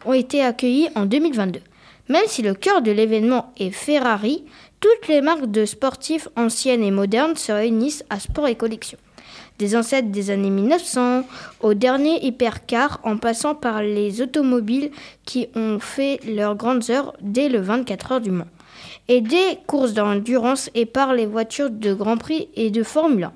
ont 0.05 0.13
été 0.13 0.43
accueillis 0.43 0.89
en 0.95 1.05
2022. 1.05 1.61
Même 2.09 2.25
si 2.27 2.41
le 2.41 2.53
cœur 2.53 2.81
de 2.81 2.91
l'événement 2.91 3.53
est 3.57 3.71
Ferrari, 3.71 4.43
toutes 4.81 5.07
les 5.07 5.21
marques 5.21 5.49
de 5.49 5.65
sportifs 5.65 6.27
anciennes 6.35 6.83
et 6.83 6.91
modernes 6.91 7.37
se 7.37 7.53
réunissent 7.53 8.03
à 8.09 8.19
Sport 8.19 8.49
et 8.49 8.55
Collection. 8.55 8.97
Des 9.63 9.77
ancêtres 9.77 10.09
des 10.09 10.29
années 10.29 10.49
1900 10.49 11.23
aux 11.61 11.73
derniers 11.73 12.25
hypercars 12.25 12.99
en 13.05 13.15
passant 13.15 13.55
par 13.55 13.81
les 13.81 14.21
automobiles 14.21 14.91
qui 15.23 15.47
ont 15.55 15.79
fait 15.79 16.19
leurs 16.27 16.57
grandes 16.57 16.89
heures 16.89 17.13
dès 17.21 17.47
le 17.47 17.61
24 17.61 18.11
heures 18.11 18.19
du 18.19 18.31
Mans. 18.31 18.49
Et 19.07 19.21
des 19.21 19.59
courses 19.65 19.93
d'endurance 19.93 20.69
et 20.75 20.85
par 20.85 21.13
les 21.13 21.25
voitures 21.25 21.69
de 21.69 21.93
Grand 21.93 22.17
Prix 22.17 22.49
et 22.57 22.71
de 22.71 22.83
Formule 22.83 23.31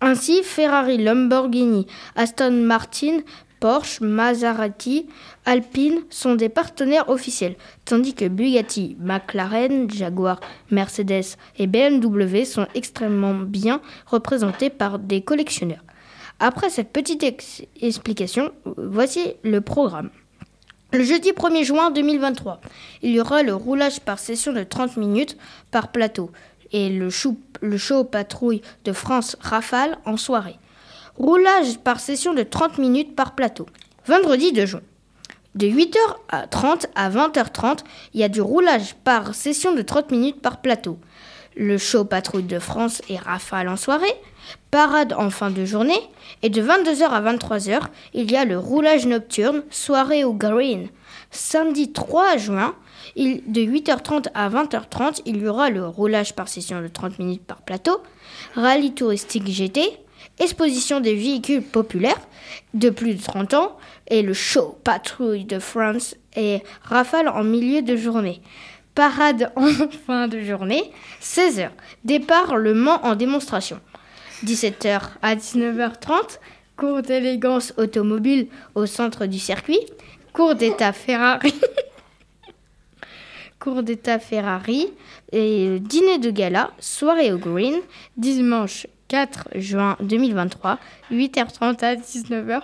1. 0.00 0.08
Ainsi, 0.12 0.42
Ferrari, 0.42 0.96
Lamborghini, 0.96 1.86
Aston 2.16 2.52
Martin, 2.52 3.18
Porsche, 3.60 4.00
Maserati, 4.00 5.08
Alpine 5.50 6.02
sont 6.10 6.36
des 6.36 6.48
partenaires 6.48 7.08
officiels, 7.08 7.56
tandis 7.84 8.14
que 8.14 8.28
Bugatti, 8.28 8.96
McLaren, 9.00 9.90
Jaguar, 9.90 10.38
Mercedes 10.70 11.34
et 11.58 11.66
BMW 11.66 12.44
sont 12.44 12.68
extrêmement 12.76 13.34
bien 13.34 13.80
représentés 14.06 14.70
par 14.70 15.00
des 15.00 15.22
collectionneurs. 15.22 15.82
Après 16.38 16.70
cette 16.70 16.92
petite 16.92 17.24
ex- 17.24 17.62
explication, 17.82 18.52
voici 18.76 19.32
le 19.42 19.60
programme. 19.60 20.10
Le 20.92 21.02
jeudi 21.02 21.32
1er 21.32 21.64
juin 21.64 21.90
2023, 21.90 22.60
il 23.02 23.10
y 23.10 23.20
aura 23.20 23.42
le 23.42 23.52
roulage 23.52 23.98
par 23.98 24.20
session 24.20 24.52
de 24.52 24.62
30 24.62 24.98
minutes 24.98 25.36
par 25.72 25.90
plateau 25.90 26.30
et 26.70 26.90
le, 26.90 27.08
le 27.60 27.76
show 27.76 28.04
patrouille 28.04 28.62
de 28.84 28.92
France 28.92 29.36
Rafale 29.40 29.98
en 30.04 30.16
soirée. 30.16 30.60
Roulage 31.16 31.78
par 31.78 31.98
session 31.98 32.34
de 32.34 32.44
30 32.44 32.78
minutes 32.78 33.16
par 33.16 33.34
plateau. 33.34 33.66
Vendredi 34.06 34.52
2 34.52 34.64
juin. 34.66 34.80
De 35.56 35.66
8h30 35.66 36.86
à 36.94 37.10
20h30, 37.10 37.80
il 38.14 38.20
y 38.20 38.24
a 38.24 38.28
du 38.28 38.40
roulage 38.40 38.94
par 39.02 39.34
session 39.34 39.74
de 39.74 39.82
30 39.82 40.12
minutes 40.12 40.40
par 40.40 40.60
plateau. 40.60 40.98
Le 41.56 41.76
show 41.76 42.04
patrouille 42.04 42.44
de 42.44 42.60
France 42.60 43.02
et 43.08 43.16
Rafale 43.16 43.68
en 43.68 43.76
soirée, 43.76 44.14
parade 44.70 45.12
en 45.12 45.28
fin 45.30 45.50
de 45.50 45.64
journée, 45.64 46.00
et 46.42 46.50
de 46.50 46.62
22h 46.62 47.02
à 47.02 47.20
23h, 47.20 47.80
il 48.14 48.30
y 48.30 48.36
a 48.36 48.44
le 48.44 48.58
roulage 48.58 49.06
nocturne, 49.06 49.64
soirée 49.70 50.22
au 50.22 50.32
green. 50.32 50.88
Samedi 51.32 51.92
3 51.92 52.36
juin, 52.36 52.76
de 53.16 53.60
8h30 53.60 54.28
à 54.34 54.48
20h30, 54.48 55.22
il 55.26 55.38
y 55.38 55.48
aura 55.48 55.68
le 55.70 55.84
roulage 55.84 56.36
par 56.36 56.48
session 56.48 56.80
de 56.80 56.88
30 56.88 57.18
minutes 57.18 57.44
par 57.44 57.62
plateau, 57.62 58.00
rallye 58.54 58.94
touristique 58.94 59.48
GT, 59.48 59.98
exposition 60.40 61.00
des 61.00 61.14
véhicules 61.14 61.62
populaires 61.62 62.20
de 62.74 62.90
plus 62.90 63.14
de 63.14 63.22
30 63.22 63.54
ans 63.54 63.76
et 64.08 64.22
le 64.22 64.34
show 64.34 64.78
patrouille 64.82 65.44
de 65.44 65.58
France 65.58 66.16
et 66.36 66.62
rafale 66.82 67.28
en 67.28 67.44
milieu 67.44 67.82
de 67.82 67.96
journée. 67.96 68.42
Parade 68.94 69.52
en 69.56 69.68
fin 70.06 70.28
de 70.28 70.40
journée, 70.40 70.92
16h. 71.22 71.70
Départ 72.04 72.56
Le 72.56 72.74
Mans 72.74 73.04
en 73.04 73.14
démonstration. 73.14 73.80
17h 74.44 75.00
à 75.22 75.36
19h30, 75.36 76.38
cours 76.76 77.02
d'élégance 77.02 77.74
automobile 77.76 78.48
au 78.74 78.86
centre 78.86 79.26
du 79.26 79.38
circuit, 79.38 79.80
cours 80.32 80.54
d'état 80.54 80.92
Ferrari. 80.92 81.54
cours 83.60 83.82
d'état 83.82 84.18
Ferrari 84.18 84.86
et 85.32 85.78
dîner 85.80 86.18
de 86.18 86.30
gala, 86.30 86.70
soirée 86.80 87.32
au 87.32 87.38
green, 87.38 87.74
dimanche 88.16 88.86
4 89.08 89.48
juin 89.56 89.96
2023, 90.00 90.78
8h30 91.12 91.84
à 91.84 91.94
19h, 91.96 92.62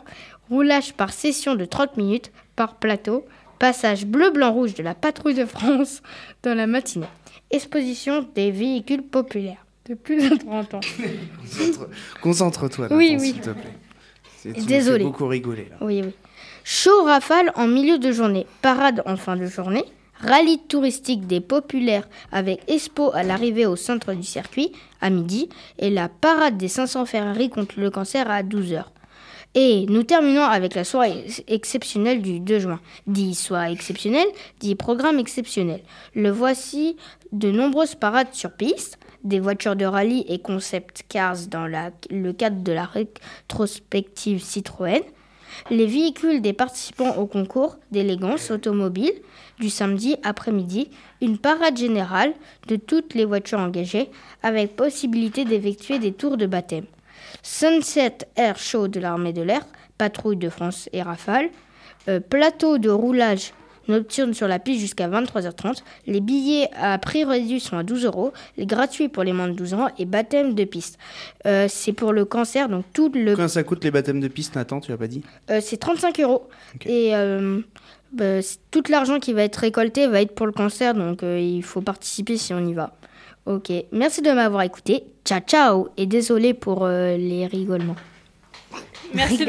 roulage 0.51 0.95
par 0.95 1.13
session 1.13 1.55
de 1.55 1.65
30 1.65 1.97
minutes 1.97 2.33
par 2.57 2.77
plateau, 2.77 3.25
passage 3.59 4.07
bleu-blanc-rouge 4.07 4.75
de 4.75 4.83
la 4.83 4.95
patrouille 4.95 5.35
de 5.35 5.45
France 5.45 6.03
dans 6.43 6.55
la 6.55 6.67
matinée, 6.67 7.07
exposition 7.51 8.27
des 8.35 8.51
véhicules 8.51 9.03
populaires 9.03 9.65
de 9.89 9.95
plus 9.95 10.31
de 10.31 10.37
30 10.37 10.75
ans. 10.75 10.81
Concentre- 11.43 11.89
Concentre-toi, 12.23 12.89
Oui, 12.91 13.13
Nathan, 13.13 13.23
oui. 13.23 13.31
s'il 13.33 13.41
te 13.41 13.51
plaît. 13.51 14.63
Désolé. 14.67 15.05
beaucoup 15.05 15.27
rigoler, 15.27 15.67
là. 15.71 15.77
Oui, 15.81 16.03
oui. 16.05 16.13
Show 16.65 17.05
rafale 17.05 17.53
en 17.57 17.67
milieu 17.67 17.99
de 17.99 18.11
journée, 18.13 18.47
parade 18.63 19.03
en 19.07 19.17
fin 19.17 19.37
de 19.37 19.47
journée, 19.47 19.85
rallye 20.21 20.59
touristique 20.69 21.27
des 21.27 21.41
populaires 21.41 22.09
avec 22.33 22.61
expo 22.69 23.11
à 23.15 23.23
l'arrivée 23.23 23.67
au 23.67 23.77
centre 23.77 24.15
du 24.15 24.23
circuit 24.23 24.73
à 25.01 25.11
midi 25.11 25.49
et 25.79 25.91
la 25.91 26.09
parade 26.09 26.57
des 26.57 26.69
500 26.69 27.05
Ferrari 27.07 27.51
contre 27.51 27.79
le 27.81 27.91
cancer 27.91 28.31
à 28.31 28.43
12h. 28.43 28.85
Et 29.55 29.87
nous 29.89 30.03
terminons 30.03 30.43
avec 30.43 30.75
la 30.75 30.85
soirée 30.85 31.25
ex- 31.25 31.43
exceptionnelle 31.49 32.21
du 32.21 32.41
2 32.41 32.59
juin. 32.59 32.81
Dit 33.07 33.35
soirée 33.35 33.73
exceptionnelle, 33.73 34.27
dit 34.61 34.75
programme 34.75 35.19
exceptionnel. 35.19 35.83
Le 36.15 36.31
voici 36.31 36.97
de 37.33 37.51
nombreuses 37.51 37.95
parades 37.95 38.33
sur 38.35 38.53
piste, 38.53 38.99
des 39.25 39.41
voitures 39.41 39.75
de 39.75 39.87
rallye 39.87 40.27
et 40.29 40.39
concept 40.41 41.05
cars 41.09 41.47
dans 41.51 41.67
le 41.67 42.33
cadre 42.33 42.63
de 42.63 42.73
la 42.73 42.85
rétrospective 42.85 44.43
Citroën, 44.43 45.01
les 45.71 45.87
véhicules 45.87 46.43
des 46.43 46.53
participants 46.53 47.17
au 47.17 47.27
concours 47.27 47.79
d'élégance 47.91 48.51
automobile 48.51 49.13
du 49.59 49.71
samedi 49.71 50.17
après-midi, 50.23 50.91
une 51.21 51.39
parade 51.39 51.77
générale 51.77 52.35
de 52.69 52.77
toutes 52.77 53.15
les 53.15 53.25
voitures 53.25 53.59
engagées 53.59 54.11
avec 54.43 54.77
possibilité 54.77 55.45
d'effectuer 55.45 55.99
des 55.99 56.13
tours 56.13 56.37
de 56.37 56.47
baptême. 56.47 56.87
Sunset 57.43 58.19
Air 58.37 58.59
Show 58.59 58.89
de 58.89 59.01
l'armée 59.01 59.33
de 59.33 59.43
l'air, 59.43 59.65
patrouille 59.99 60.37
de 60.37 60.49
France 60.49 60.89
et 60.93 61.03
Rafale, 61.03 61.49
euh, 62.09 62.21
plateau 62.21 62.79
de 62.79 62.91
roulage 62.91 63.53
nocturne 63.89 64.35
sur 64.35 64.49
la 64.49 64.59
piste 64.59 64.81
jusqu'à 64.81 65.09
23h30. 65.09 65.83
Les 66.07 66.21
billets 66.21 66.69
à 66.77 66.99
prix 66.99 67.25
réduit 67.25 67.61
sont 67.61 67.77
à 67.77 67.83
12 67.83 68.05
euros, 68.05 68.33
les 68.57 68.67
gratuits 68.67 69.09
pour 69.09 69.25
les 69.25 69.33
moins 69.33 69.49
de 69.49 69.55
12 69.55 69.75
ans 69.75 69.89
et 69.99 70.05
baptême 70.05 70.55
de 70.55 70.65
piste. 70.65 70.99
Euh, 71.47 71.67
c'est 71.69 71.93
pour 71.93 72.13
le 72.13 72.25
cancer, 72.25 72.69
donc 72.69 72.85
tout 72.93 73.11
le 73.15 73.33
Combien 73.33 73.49
ça 73.49 73.63
coûte 73.63 73.85
les 73.85 73.91
baptêmes 73.91 74.21
de 74.21 74.29
piste, 74.29 74.55
Nathan 74.57 74.81
Tu 74.81 74.91
l'as 74.91 74.97
pas 74.97 75.09
dit? 75.09 75.23
Euh, 75.51 75.61
c'est 75.63 75.77
35 75.77 76.21
euros. 76.21 76.49
Et 76.85 77.15
euh, 77.15 77.61
bah, 78.13 78.41
tout 78.71 78.83
l'argent 78.89 79.19
qui 79.19 79.33
va 79.33 79.43
être 79.43 79.57
récolté 79.57 80.07
va 80.07 80.21
être 80.21 80.35
pour 80.35 80.47
le 80.47 80.53
cancer, 80.53 80.95
donc 80.95 81.23
euh, 81.23 81.39
il 81.39 81.63
faut 81.63 81.81
participer 81.81 82.37
si 82.37 82.55
on 82.55 82.67
y 82.67 82.73
va. 82.73 82.95
Ok, 83.47 83.71
merci 83.93 84.23
de 84.23 84.31
m'avoir 84.31 84.63
écouté. 84.63 85.05
Ciao, 85.25 85.41
ciao. 85.41 85.89
Et 85.97 86.07
désolé 86.07 86.55
pour 86.55 86.85
euh, 86.85 87.17
les 87.17 87.47
rigolements. 87.47 87.97
Merci, 89.15 89.47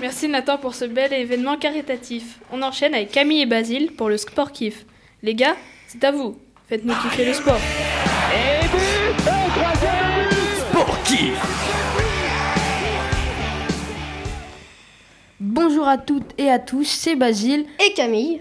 Merci 0.00 0.28
Nathan 0.28 0.58
pour 0.58 0.74
ce 0.74 0.84
bel 0.84 1.12
événement 1.12 1.56
caritatif. 1.56 2.40
On 2.52 2.62
enchaîne 2.62 2.94
avec 2.94 3.12
Camille 3.12 3.42
et 3.42 3.46
Basile 3.46 3.92
pour 3.92 4.08
le 4.08 4.16
sport 4.16 4.50
kiff. 4.50 4.84
Les 5.22 5.34
gars, 5.34 5.56
c'est 5.86 6.02
à 6.02 6.10
vous. 6.10 6.36
Faites-nous 6.68 6.94
kiffer 6.94 7.24
le 7.24 7.32
sport. 7.32 7.60
Bonjour 15.38 15.86
à 15.86 15.98
toutes 15.98 16.32
et 16.38 16.50
à 16.50 16.58
tous, 16.58 16.88
c'est 16.88 17.14
Basile. 17.14 17.64
Et 17.86 17.92
Camille, 17.92 18.40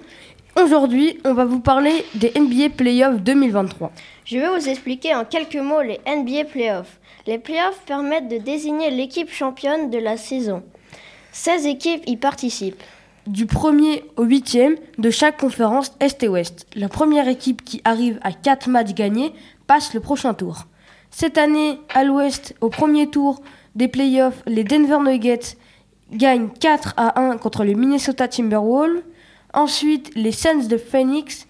Aujourd'hui, 0.55 1.19
on 1.25 1.33
va 1.33 1.45
vous 1.45 1.59
parler 1.59 2.05
des 2.13 2.31
NBA 2.39 2.69
Playoffs 2.77 3.21
2023. 3.21 3.91
je 4.23 4.37
vais 4.37 4.47
vous 4.47 4.69
expliquer 4.69 5.15
en 5.15 5.25
quelques 5.25 5.55
mots 5.55 5.81
les 5.81 5.99
NBA 6.05 6.45
Playoffs. 6.45 6.99
Les 7.25 7.39
playoffs 7.39 7.81
permettent 7.87 8.27
de 8.27 8.37
désigner 8.37 8.91
l'équipe 8.91 9.31
championne 9.31 9.89
de 9.89 9.97
la 9.97 10.15
saison. 10.15 10.61
16 11.33 11.65
équipes 11.65 12.03
y 12.05 12.15
participent. 12.15 12.81
Du 13.25 13.45
1er 13.47 14.03
au 14.17 14.25
8e 14.25 14.77
de 14.99 15.09
chaque 15.09 15.39
conférence 15.39 15.91
Est 15.99 16.21
et 16.21 16.27
Ouest. 16.27 16.67
La 16.75 16.89
première 16.89 17.27
équipe 17.27 17.63
qui 17.63 17.81
arrive 17.85 18.19
à 18.21 18.31
4 18.31 18.69
matchs 18.69 18.93
gagnés 18.93 19.33
passe 19.65 19.95
le 19.95 19.99
prochain 19.99 20.35
tour. 20.35 20.67
Cette 21.09 21.39
année, 21.39 21.79
à 21.93 22.03
l'Ouest, 22.03 22.53
au 22.61 22.69
premier 22.69 23.09
tour 23.09 23.41
des 23.75 23.87
playoffs, 23.87 24.43
les 24.45 24.63
Denver 24.63 24.99
Nuggets 24.99 25.57
gagnent 26.11 26.49
4 26.49 26.93
à 26.97 27.19
1 27.19 27.37
contre 27.37 27.63
les 27.63 27.73
Minnesota 27.73 28.27
Timberwolves. 28.27 29.01
Ensuite, 29.55 30.11
les 30.15 30.31
Suns 30.31 30.67
de 30.67 30.77
Phoenix 30.77 31.47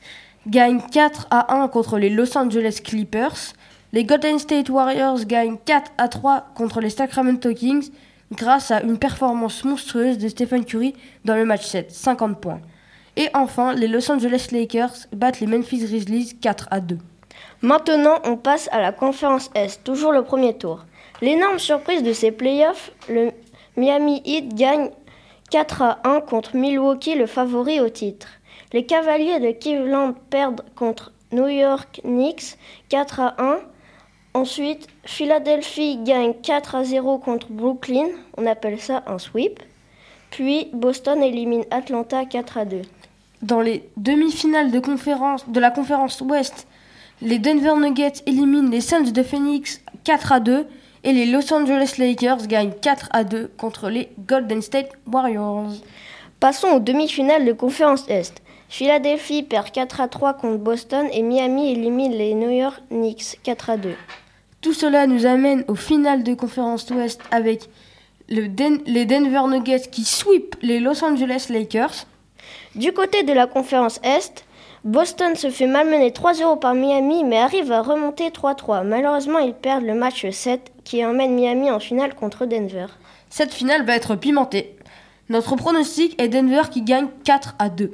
gagnent 0.48 0.82
4 0.92 1.28
à 1.30 1.54
1 1.62 1.68
contre 1.68 1.98
les 1.98 2.10
Los 2.10 2.38
Angeles 2.38 2.80
Clippers. 2.82 3.54
Les 3.92 4.06
Golden 4.06 4.40
State 4.40 4.70
Warriors 4.70 5.26
gagnent 5.26 5.58
4 5.66 5.92
à 5.98 6.08
3 6.08 6.52
contre 6.56 6.80
les 6.80 6.90
Sacramento 6.90 7.54
Kings 7.54 7.90
grâce 8.36 8.72
à 8.72 8.82
une 8.82 8.98
performance 8.98 9.64
monstrueuse 9.64 10.18
de 10.18 10.28
Stephen 10.28 10.66
Curry 10.66 10.94
dans 11.26 11.36
le 11.36 11.46
match 11.46 11.66
7, 11.66 11.92
50 11.92 12.40
points. 12.40 12.62
Et 13.16 13.30
enfin, 13.34 13.74
les 13.74 13.88
Los 13.88 14.12
Angeles 14.12 14.48
Lakers 14.52 15.08
battent 15.12 15.40
les 15.40 15.48
Memphis 15.48 15.80
Grizzlies 15.80 16.38
4 16.42 16.68
à 16.72 16.80
2. 16.80 16.98
Maintenant, 17.62 18.20
on 18.26 18.38
passe 18.38 18.70
à 18.72 18.82
la 18.82 18.92
conférence 18.92 19.52
Est, 19.56 19.84
toujours 19.84 20.12
le 20.12 20.24
premier 20.24 20.58
tour. 20.58 20.86
L'énorme 21.22 21.60
surprise 21.60 22.04
de 22.04 22.14
ces 22.14 22.32
playoffs, 22.32 22.92
le 23.10 23.32
Miami 23.78 24.22
Heat 24.26 24.56
gagne 24.56 24.90
4 25.52 25.82
à 25.82 26.00
1 26.04 26.22
contre 26.22 26.56
Milwaukee, 26.56 27.16
le 27.16 27.28
favori 27.28 27.80
au 27.80 27.90
titre. 27.90 28.28
Les 28.72 28.86
Cavaliers 28.86 29.40
de 29.40 29.52
Cleveland 29.52 30.14
perdent 30.30 30.66
contre 30.76 31.12
New 31.32 31.48
York 31.48 32.02
Knicks 32.04 32.58
4 32.90 33.20
à 33.20 33.36
1. 33.42 33.60
Ensuite, 34.36 34.88
Philadelphie 35.06 36.00
gagne 36.04 36.34
4 36.42 36.76
à 36.76 36.84
0 36.84 37.20
contre 37.20 37.48
Brooklyn, 37.52 38.08
on 38.36 38.48
appelle 38.48 38.80
ça 38.80 39.04
un 39.06 39.20
sweep. 39.20 39.62
Puis 40.32 40.70
Boston 40.74 41.22
élimine 41.22 41.66
Atlanta 41.70 42.26
4 42.26 42.58
à 42.58 42.66
2. 42.66 42.82
Dans 43.44 43.62
les 43.62 43.88
demi-finales 43.98 44.72
de, 44.72 44.80
conférence, 44.80 45.48
de 45.48 45.60
la 45.60 45.70
conférence 45.70 46.22
Ouest, 46.22 46.68
les 47.22 47.38
Denver 47.38 47.76
Nuggets 47.78 48.24
éliminent 48.26 48.72
les 48.72 48.82
Suns 48.82 49.12
de 49.12 49.22
Phoenix 49.22 49.82
4 50.04 50.32
à 50.32 50.40
2 50.40 50.68
et 51.04 51.14
les 51.14 51.28
Los 51.28 51.54
Angeles 51.54 51.96
Lakers 52.00 52.48
gagnent 52.48 52.74
4 52.82 53.10
à 53.12 53.24
2 53.24 53.52
contre 53.56 53.90
les 53.90 54.10
Golden 54.28 54.64
State 54.64 54.90
Warriors. 55.06 55.74
Passons 56.40 56.70
aux 56.70 56.80
demi-finales 56.80 57.46
de 57.46 57.54
conférence 57.54 58.10
Est. 58.10 58.42
Philadelphie 58.68 59.44
perd 59.44 59.70
4 59.70 60.02
à 60.02 60.08
3 60.08 60.34
contre 60.34 60.58
Boston 60.58 61.08
et 61.14 61.22
Miami 61.22 61.72
élimine 61.72 62.14
les 62.14 62.34
New 62.34 62.50
York 62.50 62.82
Knicks 62.90 63.38
4 63.44 63.70
à 63.70 63.78
2. 63.78 63.94
Tout 64.64 64.74
cela 64.74 65.08
nous 65.08 65.26
amène 65.26 65.66
aux 65.68 65.76
finales 65.76 66.24
de 66.24 66.34
conférence 66.34 66.90
Ouest 66.90 67.20
avec 67.32 67.70
le 68.30 68.48
Den- 68.48 68.80
les 68.86 69.06
Denver 69.06 69.42
Nuggets 69.50 69.90
qui 69.92 70.06
sweep 70.06 70.56
les 70.62 70.80
Los 70.80 71.04
Angeles 71.04 71.48
Lakers. 71.50 72.06
Du 72.76 72.94
côté 72.94 73.24
de 73.24 73.34
la 73.34 73.46
conférence 73.46 74.00
Est, 74.04 74.46
Boston 74.86 75.36
se 75.36 75.50
fait 75.50 75.68
malmener 75.68 76.12
3-0 76.12 76.60
par 76.60 76.76
Miami 76.76 77.26
mais 77.26 77.38
arrive 77.40 77.74
à 77.74 77.82
remonter 77.82 78.30
3-3. 78.30 78.84
Malheureusement, 78.86 79.40
ils 79.40 79.54
perdent 79.54 79.84
le 79.84 79.96
match 79.96 80.26
7 80.30 80.72
qui 80.86 81.06
emmène 81.06 81.36
Miami 81.36 81.70
en 81.70 81.80
finale 81.82 82.16
contre 82.16 82.46
Denver. 82.46 82.86
Cette 83.30 83.54
finale 83.54 83.86
va 83.86 83.96
être 83.98 84.16
pimentée. 84.16 84.78
Notre 85.30 85.56
pronostic 85.58 86.20
est 86.22 86.30
Denver 86.30 86.64
qui 86.72 86.84
gagne 86.84 87.08
4 87.26 87.56
à 87.60 87.68
2. 87.70 87.92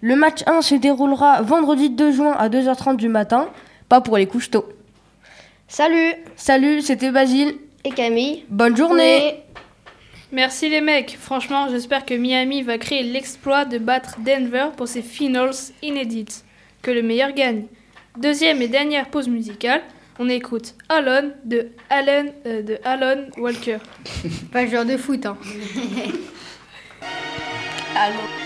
Le 0.00 0.16
match 0.16 0.42
1 0.46 0.62
se 0.62 0.74
déroulera 0.74 1.42
vendredi 1.42 1.90
2 1.90 2.10
juin 2.10 2.32
à 2.36 2.48
2h30 2.48 2.96
du 2.96 3.08
matin, 3.08 3.48
pas 3.88 4.00
pour 4.00 4.16
les 4.18 4.26
couches 4.26 4.50
tôt. 4.50 4.64
Salut 5.68 6.14
Salut, 6.36 6.80
c'était 6.82 7.10
Basile. 7.10 7.56
et 7.84 7.90
Camille. 7.90 8.44
Bonne 8.48 8.76
journée. 8.76 9.42
Merci 10.32 10.68
les 10.68 10.80
mecs. 10.80 11.16
Franchement, 11.20 11.68
j'espère 11.70 12.04
que 12.04 12.14
Miami 12.14 12.62
va 12.62 12.78
créer 12.78 13.02
l'exploit 13.02 13.64
de 13.64 13.78
battre 13.78 14.16
Denver 14.20 14.68
pour 14.76 14.88
ses 14.88 15.02
finals 15.02 15.54
inédites. 15.82 16.44
Que 16.82 16.90
le 16.90 17.02
meilleur 17.02 17.32
gagne. 17.32 17.64
Deuxième 18.18 18.62
et 18.62 18.68
dernière 18.68 19.08
pause 19.08 19.28
musicale, 19.28 19.82
on 20.18 20.28
écoute 20.28 20.74
Alone 20.88 21.34
de 21.44 21.68
Alan, 21.90 22.26
euh, 22.46 22.62
de 22.62 22.78
Alan 22.84 23.24
Walker. 23.36 23.78
Pas 24.52 24.66
joueur 24.66 24.84
de 24.84 24.96
foot, 24.96 25.26
hein. 25.26 25.36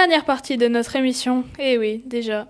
Dernière 0.00 0.24
partie 0.24 0.56
de 0.56 0.68
notre 0.68 0.94
émission, 0.94 1.44
eh 1.58 1.76
oui, 1.76 2.04
déjà. 2.06 2.46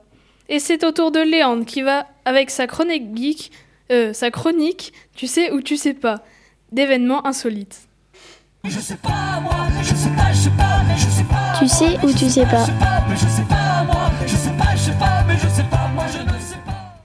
Et 0.51 0.59
c'est 0.59 0.85
au 0.85 0.93
tour 0.93 1.11
de 1.11 1.21
Léandre 1.21 1.65
qui 1.65 1.81
va, 1.81 2.07
avec 2.27 2.51
sa 2.51 2.67
chronique 2.67 3.17
geek, 3.17 3.51
euh, 3.91 4.13
sa 4.13 4.31
chronique, 4.31 4.93
tu 5.17 5.27
sais 5.27 5.51
ou 5.53 5.63
tu 5.63 5.79
sais 5.79 5.95
pas, 5.95 6.23
d'événements 6.73 7.27
insolites. 7.27 7.89
Je 8.65 8.79
sais 8.79 8.97
pas, 8.97 9.41
moi, 9.41 9.67
je 9.81 9.95
sais 9.95 10.11
pas, 10.11 10.31
je 10.31 10.39
sais 10.41 10.51
pas, 10.51 10.83
mais 10.87 10.99
je 10.99 11.09
sais 11.09 11.25
pas. 11.25 11.59
Tu 11.59 11.69
sais 11.69 11.97
ou 12.05 12.13
tu 12.13 12.29
sais 12.29 12.45
pas? 12.45 12.67
Mais 13.09 13.17
je 13.17 13.27
sais 13.27 13.49
pas, 13.49 13.83
moi, 13.85 14.11
je 14.27 14.37
sais 14.37 14.51
pas, 14.51 14.77
je 14.77 14.83
sais 14.83 14.99
pas, 14.99 15.25
mais 15.27 15.37
je 15.37 15.49
sais 15.49 15.69
pas, 15.71 15.89
moi, 15.95 16.05
je 16.13 16.19
ne 16.19 16.39
sais 16.39 16.59
pas. 16.67 16.97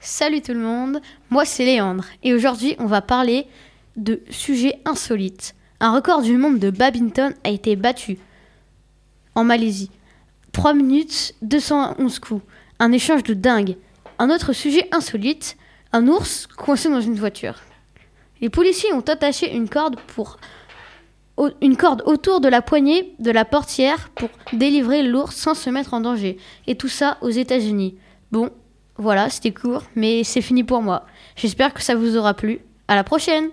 Salut 0.00 0.40
tout 0.40 0.54
le 0.54 0.60
monde, 0.60 1.02
moi 1.28 1.44
c'est 1.44 1.66
Léandre 1.66 2.06
et 2.22 2.32
aujourd'hui 2.32 2.74
on 2.78 2.86
va 2.86 3.02
parler 3.02 3.46
de 3.96 4.22
sujets 4.30 4.78
insolites. 4.86 5.54
Un 5.80 5.94
record 5.94 6.22
du 6.22 6.38
monde 6.38 6.58
de 6.58 6.70
badminton 6.70 7.34
a 7.44 7.50
été 7.50 7.76
battu 7.76 8.16
en 9.34 9.44
Malaisie. 9.44 9.90
3 10.52 10.74
minutes, 10.74 11.34
211 11.42 12.18
coups. 12.18 12.42
Un 12.78 12.92
échange 12.92 13.22
de 13.22 13.34
dingue. 13.34 13.76
Un 14.18 14.30
autre 14.30 14.52
sujet 14.52 14.88
insolite, 14.92 15.56
un 15.92 16.06
ours 16.08 16.46
coincé 16.46 16.88
dans 16.88 17.00
une 17.00 17.16
voiture. 17.16 17.56
Les 18.40 18.50
policiers 18.50 18.92
ont 18.92 19.00
attaché 19.00 19.54
une 19.54 19.68
corde 19.68 19.96
pour 20.14 20.38
une 21.60 21.76
corde 21.76 22.02
autour 22.06 22.40
de 22.40 22.48
la 22.48 22.62
poignée 22.62 23.14
de 23.18 23.30
la 23.30 23.44
portière 23.44 24.08
pour 24.10 24.28
délivrer 24.52 25.02
l'ours 25.02 25.34
sans 25.34 25.54
se 25.54 25.68
mettre 25.70 25.94
en 25.94 26.00
danger. 26.00 26.38
Et 26.66 26.76
tout 26.76 26.88
ça 26.88 27.18
aux 27.22 27.30
États-Unis. 27.30 27.96
Bon, 28.30 28.50
voilà, 28.96 29.30
c'était 29.30 29.52
court, 29.52 29.82
mais 29.96 30.22
c'est 30.22 30.40
fini 30.40 30.62
pour 30.62 30.82
moi. 30.82 31.06
J'espère 31.34 31.74
que 31.74 31.82
ça 31.82 31.96
vous 31.96 32.16
aura 32.16 32.34
plu. 32.34 32.60
À 32.86 32.94
la 32.94 33.02
prochaine 33.02 33.48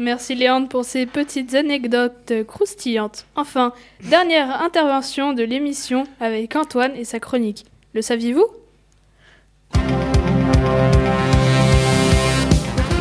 Merci 0.00 0.34
Léandre 0.34 0.66
pour 0.66 0.86
ces 0.86 1.04
petites 1.04 1.54
anecdotes 1.54 2.32
croustillantes. 2.46 3.26
Enfin, 3.36 3.74
dernière 4.02 4.62
intervention 4.62 5.34
de 5.34 5.42
l'émission 5.42 6.04
avec 6.20 6.56
Antoine 6.56 6.96
et 6.96 7.04
sa 7.04 7.20
chronique. 7.20 7.66
Le 7.92 8.00
saviez-vous? 8.00 8.46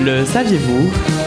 Le 0.02 0.26
saviez-vous? 0.26 1.19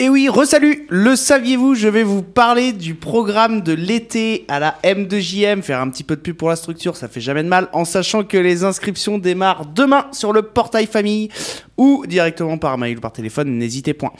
Et 0.00 0.08
oui, 0.08 0.28
resalut 0.28 0.86
Le 0.90 1.16
saviez-vous 1.16 1.74
Je 1.74 1.88
vais 1.88 2.04
vous 2.04 2.22
parler 2.22 2.72
du 2.72 2.94
programme 2.94 3.62
de 3.62 3.72
l'été 3.72 4.44
à 4.46 4.60
la 4.60 4.78
M2JM, 4.84 5.62
faire 5.62 5.80
un 5.80 5.90
petit 5.90 6.04
peu 6.04 6.14
de 6.14 6.20
pub 6.20 6.36
pour 6.36 6.48
la 6.48 6.54
structure, 6.54 6.96
ça 6.96 7.08
fait 7.08 7.20
jamais 7.20 7.42
de 7.42 7.48
mal, 7.48 7.68
en 7.72 7.84
sachant 7.84 8.22
que 8.22 8.36
les 8.36 8.62
inscriptions 8.62 9.18
démarrent 9.18 9.66
demain 9.66 10.06
sur 10.12 10.32
le 10.32 10.42
portail 10.42 10.86
famille 10.86 11.30
ou 11.76 12.04
directement 12.06 12.58
par 12.58 12.78
mail 12.78 12.98
ou 12.98 13.00
par 13.00 13.12
téléphone, 13.12 13.58
n'hésitez 13.58 13.92
point. 13.92 14.12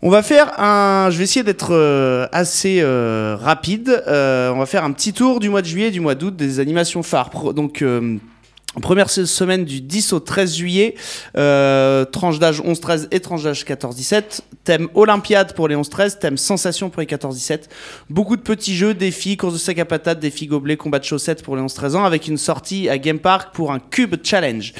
On 0.00 0.10
va 0.10 0.22
faire 0.22 0.60
un. 0.60 1.10
Je 1.10 1.18
vais 1.18 1.24
essayer 1.24 1.42
d'être 1.42 1.74
euh, 1.74 2.28
assez 2.30 2.78
euh, 2.80 3.36
rapide. 3.36 4.04
Euh, 4.06 4.52
on 4.52 4.60
va 4.60 4.66
faire 4.66 4.84
un 4.84 4.92
petit 4.92 5.12
tour 5.12 5.40
du 5.40 5.48
mois 5.48 5.60
de 5.60 5.66
juillet 5.66 5.88
et 5.88 5.90
du 5.90 5.98
mois 5.98 6.14
d'août 6.14 6.36
des 6.36 6.60
animations 6.60 7.02
phares. 7.02 7.52
Donc. 7.52 7.84
Première 8.80 9.10
se- 9.10 9.26
semaine 9.26 9.64
du 9.64 9.80
10 9.80 10.12
au 10.12 10.20
13 10.20 10.56
juillet, 10.56 10.94
euh, 11.36 12.04
tranche 12.04 12.38
d'âge 12.38 12.60
11-13 12.60 13.08
et 13.10 13.20
tranche 13.20 13.42
d'âge 13.42 13.64
14-17. 13.64 14.40
Thème 14.64 14.88
Olympiade 14.94 15.54
pour 15.54 15.68
les 15.68 15.74
11-13, 15.76 16.18
thème 16.18 16.36
Sensation 16.36 16.90
pour 16.90 17.00
les 17.00 17.06
14-17. 17.06 17.68
Beaucoup 18.10 18.36
de 18.36 18.42
petits 18.42 18.76
jeux, 18.76 18.94
défis, 18.94 19.36
courses 19.36 19.54
de 19.54 19.58
sac 19.58 19.78
à 19.78 19.84
patates, 19.84 20.20
défis 20.20 20.46
gobelets, 20.46 20.76
combat 20.76 20.98
de 20.98 21.04
chaussettes 21.04 21.42
pour 21.42 21.56
les 21.56 21.62
11-13 21.62 21.96
ans, 21.96 22.04
avec 22.04 22.28
une 22.28 22.36
sortie 22.38 22.88
à 22.88 22.98
Game 22.98 23.18
Park 23.18 23.54
pour 23.54 23.72
un 23.72 23.78
Cube 23.78 24.16
Challenge. 24.22 24.72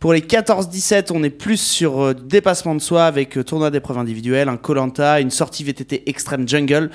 Pour 0.00 0.12
les 0.12 0.20
14-17, 0.20 1.10
on 1.12 1.22
est 1.22 1.30
plus 1.30 1.60
sur 1.60 2.00
euh, 2.00 2.14
dépassement 2.14 2.74
de 2.74 2.80
soi 2.80 3.04
avec 3.06 3.38
euh, 3.38 3.44
tournoi 3.44 3.70
d'épreuves 3.70 3.98
individuelles, 3.98 4.48
un 4.48 4.56
Colanta, 4.56 5.20
une 5.20 5.30
sortie 5.30 5.64
VTT 5.64 6.02
Extreme 6.08 6.46
Jungle 6.48 6.90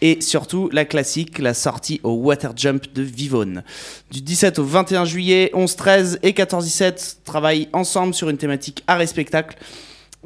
et 0.00 0.20
surtout 0.20 0.68
la 0.72 0.84
classique, 0.84 1.38
la 1.38 1.54
sortie 1.54 2.00
au 2.02 2.12
Water 2.12 2.52
Jump 2.56 2.92
de 2.94 3.02
Vivonne. 3.02 3.62
Du 4.10 4.20
17 4.20 4.58
au 4.58 4.64
21 4.64 5.04
juillet, 5.04 5.50
11-13 5.54 6.18
et 6.22 6.32
14-17 6.32 7.16
travaillent 7.24 7.68
ensemble 7.72 8.14
sur 8.14 8.28
une 8.28 8.36
thématique 8.36 8.82
art 8.86 9.06
spectacle. 9.06 9.56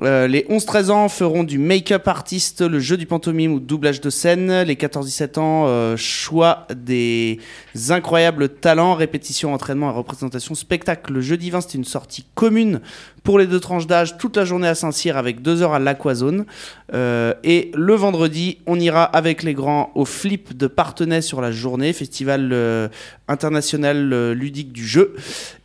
Euh, 0.00 0.28
les 0.28 0.42
11-13 0.42 0.90
ans 0.90 1.08
feront 1.08 1.42
du 1.42 1.58
make-up 1.58 2.06
artiste, 2.06 2.60
le 2.60 2.78
jeu 2.78 2.96
du 2.96 3.06
pantomime 3.06 3.52
ou 3.52 3.58
doublage 3.58 4.00
de 4.00 4.10
scène. 4.10 4.62
Les 4.62 4.76
14-17 4.76 5.38
ans, 5.40 5.64
euh, 5.66 5.96
choix 5.96 6.66
des 6.74 7.40
incroyables 7.88 8.48
talents, 8.48 8.94
répétition, 8.94 9.52
entraînement 9.52 9.90
et 9.90 9.94
représentation 9.94 10.54
spectacle. 10.54 11.12
Le 11.12 11.20
jeudi 11.20 11.50
20, 11.50 11.62
c'était 11.62 11.78
une 11.78 11.84
sortie 11.84 12.24
commune 12.34 12.80
pour 13.28 13.38
les 13.38 13.46
deux 13.46 13.60
tranches 13.60 13.86
d'âge, 13.86 14.16
toute 14.16 14.38
la 14.38 14.46
journée 14.46 14.68
à 14.68 14.74
Saint-Cyr 14.74 15.18
avec 15.18 15.42
deux 15.42 15.60
heures 15.60 15.74
à 15.74 15.78
l'Aquazone. 15.78 16.46
Euh, 16.94 17.34
et 17.44 17.70
le 17.74 17.92
vendredi, 17.92 18.56
on 18.64 18.80
ira 18.80 19.04
avec 19.04 19.42
les 19.42 19.52
grands 19.52 19.92
au 19.94 20.06
flip 20.06 20.56
de 20.56 20.66
Partenay 20.66 21.20
sur 21.20 21.42
la 21.42 21.52
journée, 21.52 21.92
festival 21.92 22.48
euh, 22.54 22.88
international 23.28 24.14
euh, 24.14 24.32
ludique 24.32 24.72
du 24.72 24.86
jeu. 24.86 25.14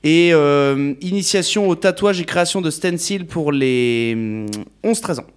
Et 0.04 0.32
initiation 1.00 1.70
au 1.70 1.76
tatouage 1.76 2.20
et 2.20 2.26
création 2.26 2.60
de 2.60 2.70
stencils 2.70 3.26
pour 3.26 3.54
les 3.54 4.12
hum, 4.14 4.46
11-13 4.84 5.22
ans. 5.22 5.28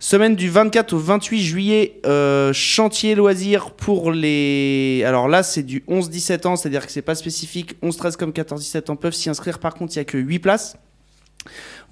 Semaine 0.00 0.34
du 0.34 0.50
24 0.50 0.92
au 0.94 0.98
28 0.98 1.40
juillet, 1.40 2.00
euh, 2.04 2.52
chantier 2.52 3.14
loisirs 3.14 3.70
pour 3.70 4.10
les. 4.10 5.04
Alors 5.06 5.28
là, 5.28 5.44
c'est 5.44 5.62
du 5.62 5.84
11-17 5.88 6.48
ans, 6.48 6.56
c'est-à-dire 6.56 6.84
que 6.84 6.90
c'est 6.90 7.00
pas 7.00 7.14
spécifique. 7.14 7.76
11-13 7.80 8.16
comme 8.16 8.30
14-17 8.32 8.90
ans 8.90 8.96
peuvent 8.96 9.14
s'y 9.14 9.30
inscrire. 9.30 9.60
Par 9.60 9.74
contre, 9.74 9.94
il 9.94 9.98
y 9.98 10.00
a 10.00 10.04
que 10.04 10.18
8 10.18 10.40
places. 10.40 10.76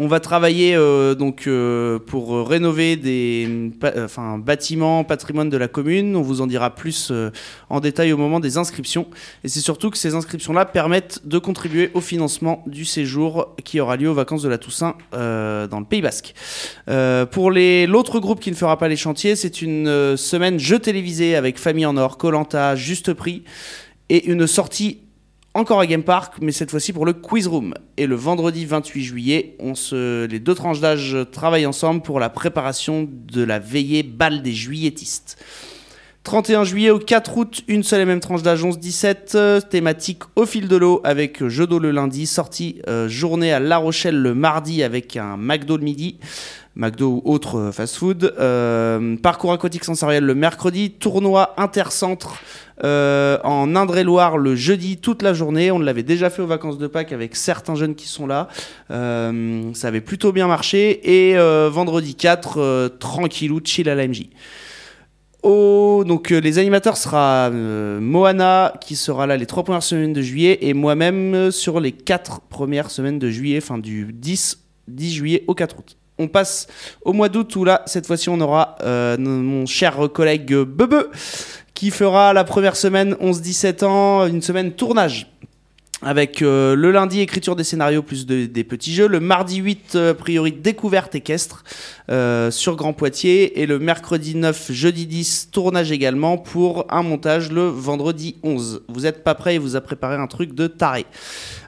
On 0.01 0.07
va 0.07 0.21
travailler 0.21 0.77
euh, 0.77 1.17
donc 1.17 1.49
euh, 1.49 1.99
pour 1.99 2.49
rénover 2.49 2.95
des 2.97 3.73
pa- 3.81 3.93
enfin, 4.05 4.39
bâtiments, 4.39 5.03
patrimoine 5.03 5.51
de 5.51 5.57
la 5.57 5.67
commune. 5.67 6.15
On 6.15 6.23
vous 6.23 6.41
en 6.41 6.47
dira 6.47 6.75
plus 6.75 7.09
euh, 7.11 7.31
en 7.69 7.81
détail 7.81 8.13
au 8.13 8.17
moment 8.17 8.39
des 8.39 8.59
inscriptions. 8.59 9.09
Et 9.43 9.49
c'est 9.49 9.61
surtout 9.61 9.91
que 9.91 9.99
ces 9.99 10.15
inscriptions-là 10.15 10.67
permettent 10.67 11.27
de 11.27 11.39
contribuer 11.39 11.91
au 11.95 12.01
financement 12.01 12.63
du 12.67 12.85
séjour 12.85 13.57
qui 13.65 13.81
aura 13.81 13.97
lieu 13.97 14.09
aux 14.09 14.15
vacances 14.15 14.43
de 14.43 14.49
la 14.49 14.59
Toussaint 14.59 14.95
dans 15.13 15.81
le 15.81 15.85
Pays 15.85 16.03
Basque. 16.03 16.35
Pour 17.33 17.51
l'autre 17.51 18.21
groupe 18.21 18.41
qui 18.41 18.51
ne 18.51 18.57
fera 18.57 18.79
pas 18.79 18.89
les 18.89 18.97
chantiers, 18.97 19.35
c'est 19.35 19.63
une 19.63 20.17
semaine 20.17 20.59
jeu 20.59 20.79
télévisé 20.79 21.35
avec 21.35 21.59
Famille 21.59 21.87
en 21.87 21.97
Or, 21.97 22.19
Colanta, 22.19 22.77
Juste 22.77 23.13
Prix 23.15 23.43
et 24.09 24.27
une 24.27 24.47
sortie 24.47 25.01
encore 25.59 25.81
à 25.81 25.87
Game 25.87 26.05
Park, 26.05 26.35
mais 26.40 26.53
cette 26.53 26.71
fois-ci 26.71 26.92
pour 26.92 27.05
le 27.05 27.12
Quiz 27.12 27.49
Room. 27.49 27.75
Et 27.97 28.07
le 28.07 28.14
vendredi 28.14 28.64
28 28.64 29.03
juillet, 29.03 29.57
les 29.61 30.38
deux 30.38 30.55
tranches 30.55 30.81
d'âge 30.81 31.16
travaillent 31.33 31.66
ensemble 31.66 32.03
pour 32.03 32.21
la 32.21 32.31
préparation 32.31 33.09
de 33.11 33.42
la 33.42 33.59
veillée 33.59 34.03
balle 34.05 34.42
des 34.42 34.53
juilletistes. 34.53 35.37
31 36.29 36.64
juillet 36.64 36.91
au 36.91 36.99
4 36.99 37.38
août, 37.38 37.62
une 37.69 37.83
seule 37.83 38.03
et 38.03 38.05
même 38.05 38.21
tranche 38.21 38.43
d'âge 38.43 38.62
11-17, 38.62 39.35
euh, 39.35 39.61
thématique 39.62 40.25
au 40.37 40.45
fil 40.45 40.69
de 40.69 40.77
l'eau 40.77 41.01
avec 41.03 41.43
jeu 41.49 41.67
d'eau 41.67 41.79
le 41.79 41.91
lundi, 41.91 42.27
sortie 42.27 42.83
euh, 42.87 43.09
journée 43.09 43.51
à 43.51 43.61
La 43.61 43.79
Rochelle 43.79 44.21
le 44.21 44.35
mardi 44.35 44.83
avec 44.83 45.17
un 45.17 45.38
McDo 45.38 45.79
le 45.79 45.85
midi. 45.85 46.19
McDo 46.77 47.23
ou 47.25 47.33
autre 47.33 47.57
euh, 47.59 47.73
fast-food. 47.73 48.35
Parcours 49.23 49.55
aquatique 49.55 49.85
sensoriel 49.85 50.23
le 50.23 50.35
mercredi. 50.35 50.91
Tournoi 50.91 51.55
intercentre 51.57 52.43
en 52.85 53.75
Indre-et-Loire 53.75 54.37
le 54.37 54.55
jeudi 54.55 54.99
toute 54.99 55.23
la 55.23 55.33
journée. 55.33 55.71
On 55.71 55.79
l'avait 55.79 56.03
déjà 56.03 56.29
fait 56.29 56.43
aux 56.43 56.47
vacances 56.47 56.77
de 56.77 56.88
Pâques 56.88 57.12
avec 57.12 57.37
certains 57.37 57.75
jeunes 57.75 57.95
qui 57.95 58.07
sont 58.07 58.27
là. 58.27 58.49
Ça 58.91 59.88
avait 59.88 60.03
plutôt 60.03 60.33
bien 60.33 60.47
marché. 60.47 61.31
Et 61.31 61.38
vendredi 61.71 62.14
4, 62.14 62.61
euh, 62.61 62.88
tranquillou, 62.91 63.61
chill 63.64 63.88
à 63.88 63.95
la 63.95 64.07
MJ. 64.07 64.27
Oh, 65.44 66.03
donc 66.05 66.33
euh, 66.33 66.40
les 66.40 66.59
animateurs 66.59 66.96
sera 66.96 67.48
euh, 67.53 68.01
Moana 68.01 68.74
qui 68.81 68.96
sera 68.96 69.27
là 69.27 69.37
les 69.37 69.46
trois 69.46 69.62
premières 69.62 69.85
semaines 69.85 70.12
de 70.12 70.20
juillet 70.20 70.59
et 70.62 70.74
moi-même 70.74 71.35
euh, 71.35 71.51
sur 71.53 71.79
les 71.79 71.92
quatre 71.92 72.40
premières 72.40 72.90
semaines 72.90 73.20
de 73.20 73.31
juillet, 73.31 73.59
enfin 73.59 73.79
du 73.79 74.12
10, 74.12 74.59
10 74.88 75.12
juillet 75.14 75.44
au 75.46 75.55
4 75.55 75.79
août. 75.79 75.96
On 76.18 76.27
passe 76.27 76.66
au 77.03 77.12
mois 77.12 77.29
d'août 77.29 77.55
où 77.55 77.64
là, 77.64 77.83
cette 77.87 78.09
fois-ci, 78.09 78.29
on 78.29 78.40
aura 78.40 78.77
mon 79.18 79.66
cher 79.66 80.01
collègue 80.12 80.53
Bebe 80.53 81.05
qui 81.74 81.92
fera 81.92 82.33
la 82.33 82.42
première 82.42 82.74
semaine 82.74 83.14
11-17 83.20 83.85
ans, 83.85 84.27
une 84.27 84.42
semaine 84.42 84.72
tournage. 84.72 85.31
Avec 86.01 86.43
euh, 86.43 86.77
le 86.77 86.93
lundi 86.93 87.19
écriture 87.21 87.57
des 87.57 87.65
scénarios 87.65 88.03
plus 88.05 88.25
de- 88.25 88.47
des 88.47 88.63
petits 88.63 88.95
jeux, 88.95 89.09
le 89.09 89.19
mardi 89.19 89.57
8 89.57 89.95
euh, 89.97 90.15
priori 90.15 90.53
découverte 90.53 91.17
équestre 91.17 91.65
euh, 92.09 92.53
sur 92.53 92.77
Grand 92.77 92.93
Poitiers. 92.93 93.61
Et 93.61 93.67
le 93.67 93.81
mercredi 93.81 94.37
9, 94.37 94.71
jeudi 94.71 95.07
10 95.07 95.49
tournage 95.51 95.91
également 95.91 96.39
pour 96.39 96.87
un 96.89 97.03
montage 97.03 97.51
le 97.51 97.67
vendredi 97.67 98.37
11. 98.45 98.83
Vous 98.89 99.07
êtes 99.07 99.25
pas 99.25 99.35
prêts, 99.35 99.57
il 99.57 99.61
vous 99.61 99.75
a 99.75 99.81
préparé 99.81 100.15
un 100.15 100.29
truc 100.29 100.55
de 100.55 100.69
taré. 100.69 101.05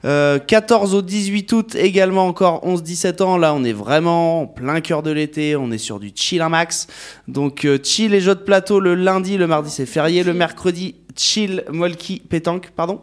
Euh, 0.05 0.38
14 0.38 0.95
au 0.95 1.03
18 1.03 1.53
août 1.53 1.75
également 1.75 2.29
encore 2.29 2.64
11-17 2.64 3.23
ans, 3.23 3.37
là 3.37 3.53
on 3.53 3.64
est 3.64 3.73
vraiment 3.73 4.43
en 4.43 4.47
plein 4.47 4.81
cœur 4.81 5.03
de 5.03 5.11
l'été, 5.11 5.57
on 5.57 5.73
est 5.73 5.79
sur 5.79 5.99
du 5.99 6.12
chill 6.14 6.40
un 6.40 6.49
max. 6.49 6.87
Donc 7.27 7.64
euh, 7.64 7.79
chill 7.83 8.14
et 8.14 8.21
jeux 8.21 8.37
de 8.37 8.40
plateau 8.40 8.79
le 8.79 8.95
lundi, 8.95 9.37
le 9.37 9.49
mardi 9.49 9.71
c'est 9.71 9.87
férié, 9.87 10.23
le 10.23 10.35
mercredi 10.35 10.95
chill, 11.16 11.64
molki, 11.73 12.23
pétanque, 12.29 12.71
pardon 12.77 13.01